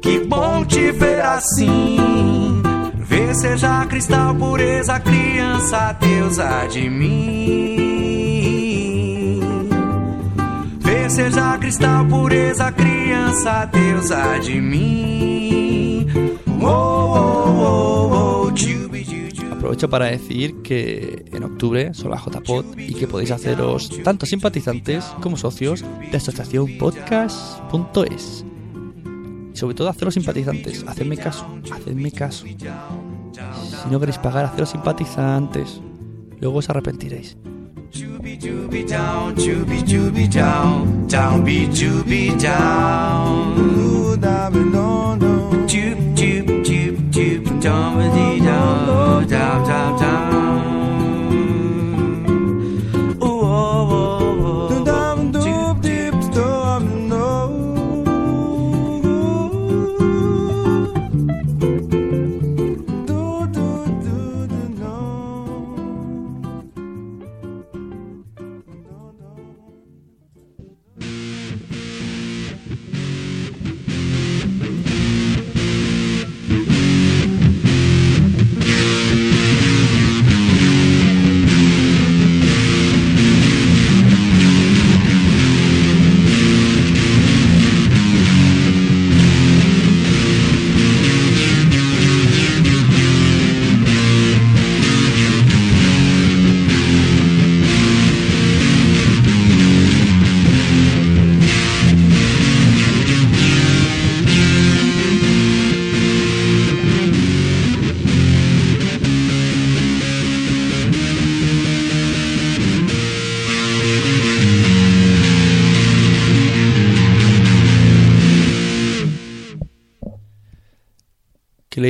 Que 0.00 0.20
bom 0.20 0.64
te 0.64 0.92
ver 0.92 1.20
assim. 1.20 2.62
Ver 2.96 3.34
seja 3.34 3.84
cristal, 3.86 4.34
pureza, 4.36 4.98
criança, 5.00 5.92
deusa 6.00 6.66
de 6.68 6.88
mim. 6.88 7.80
Ver 10.80 11.10
seja 11.10 11.58
cristal, 11.58 12.06
pureza, 12.06 12.72
criança, 12.72 13.66
deusa 13.66 14.38
de 14.38 14.60
mim. 14.60 16.06
Oh, 16.62 16.66
oh, 16.66 17.18
oh, 17.18 17.39
Aprovecho 19.60 19.90
para 19.90 20.06
decir 20.06 20.62
que 20.62 21.26
en 21.30 21.44
octubre 21.44 21.92
son 21.92 22.12
la 22.12 22.16
JPod 22.16 22.78
y 22.78 22.94
que 22.94 23.06
podéis 23.06 23.30
haceros 23.30 23.90
tanto 24.02 24.24
simpatizantes 24.24 25.04
como 25.20 25.36
socios 25.36 25.84
de 26.10 26.16
asociacionpodcast.es. 26.16 28.46
Y 29.52 29.56
sobre 29.58 29.74
todo 29.74 29.90
haceros 29.90 30.14
simpatizantes, 30.14 30.82
hacedme 30.88 31.18
caso, 31.18 31.46
hacedme 31.70 32.10
caso. 32.10 32.46
Si 32.46 32.56
no 33.90 34.00
queréis 34.00 34.16
pagar, 34.16 34.46
haceros 34.46 34.70
simpatizantes. 34.70 35.82
Luego 36.40 36.60
os 36.60 36.70
arrepentiréis. 36.70 37.36
Chub 47.60 47.98
chub 47.98 47.98
down 47.98 48.14
be 48.14 48.40
down, 48.40 50.09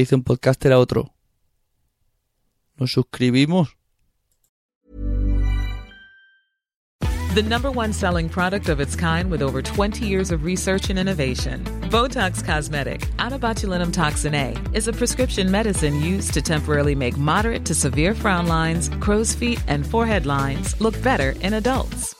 dice 0.00 0.14
un 0.14 0.22
podcaster 0.22 0.72
a 0.72 0.78
otro? 0.78 1.14
¿Nos 2.76 2.92
suscribimos? 2.92 3.68
The 7.34 7.42
number 7.44 7.70
one 7.70 7.92
selling 7.92 8.28
product 8.28 8.68
of 8.68 8.80
its 8.80 8.96
kind 8.96 9.30
with 9.30 9.40
over 9.40 9.62
20 9.62 10.04
years 10.04 10.32
of 10.32 10.42
research 10.42 10.90
and 10.90 10.98
innovation. 10.98 11.64
Botox 11.88 12.44
Cosmetic, 12.44 13.08
out 13.20 13.92
toxin 13.92 14.34
A, 14.34 14.56
is 14.72 14.88
a 14.88 14.92
prescription 14.92 15.48
medicine 15.48 16.00
used 16.00 16.34
to 16.34 16.42
temporarily 16.42 16.96
make 16.96 17.16
moderate 17.16 17.64
to 17.66 17.74
severe 17.74 18.16
frown 18.16 18.48
lines, 18.48 18.88
crow's 18.98 19.32
feet, 19.32 19.62
and 19.68 19.86
forehead 19.86 20.26
lines 20.26 20.74
look 20.80 21.00
better 21.02 21.34
in 21.40 21.54
adults. 21.54 22.19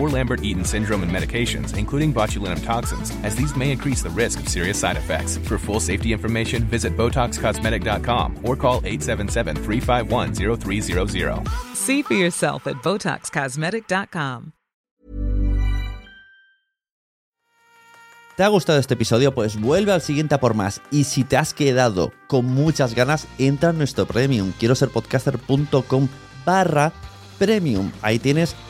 or 0.00 0.08
Lambert-Eaton 0.08 0.64
syndrome 0.64 1.02
and 1.02 1.12
medications, 1.12 1.76
including 1.76 2.14
botulinum 2.14 2.64
toxins, 2.64 3.10
as 3.22 3.36
these 3.36 3.54
may 3.54 3.70
increase 3.70 4.02
the 4.02 4.10
risk 4.10 4.40
of 4.40 4.48
serious 4.48 4.78
side 4.78 4.96
effects. 4.96 5.36
For 5.46 5.58
full 5.58 5.80
safety 5.80 6.12
information, 6.12 6.64
visit 6.64 6.96
BotoxCosmetic.com 6.96 8.38
or 8.42 8.56
call 8.56 8.80
877-351-0300. 8.82 11.48
See 11.74 12.02
for 12.02 12.14
yourself 12.14 12.66
at 12.66 12.76
BotoxCosmetic.com. 12.82 14.54
¿Te 18.40 18.44
ha 18.44 18.48
gustado 18.48 18.78
este 18.78 18.94
episodio? 18.94 19.34
Pues 19.34 19.60
vuelve 19.60 19.92
al 19.92 20.00
siguiente 20.00 20.34
a 20.34 20.40
por 20.40 20.54
más. 20.54 20.80
Y 20.90 21.04
si 21.04 21.24
te 21.24 21.36
has 21.36 21.52
quedado 21.52 22.10
con 22.26 22.46
muchas 22.46 22.94
ganas, 22.94 23.26
entra 23.36 23.68
en 23.68 23.76
nuestro 23.76 24.06
premium. 24.06 24.54
Quiero 24.58 24.74
ser 24.74 24.88
podcaster.com 24.88 26.08
barra 26.46 26.90
premium. 27.38 27.92
Ahí 28.00 28.18
tienes 28.18 28.52
un 28.52 28.69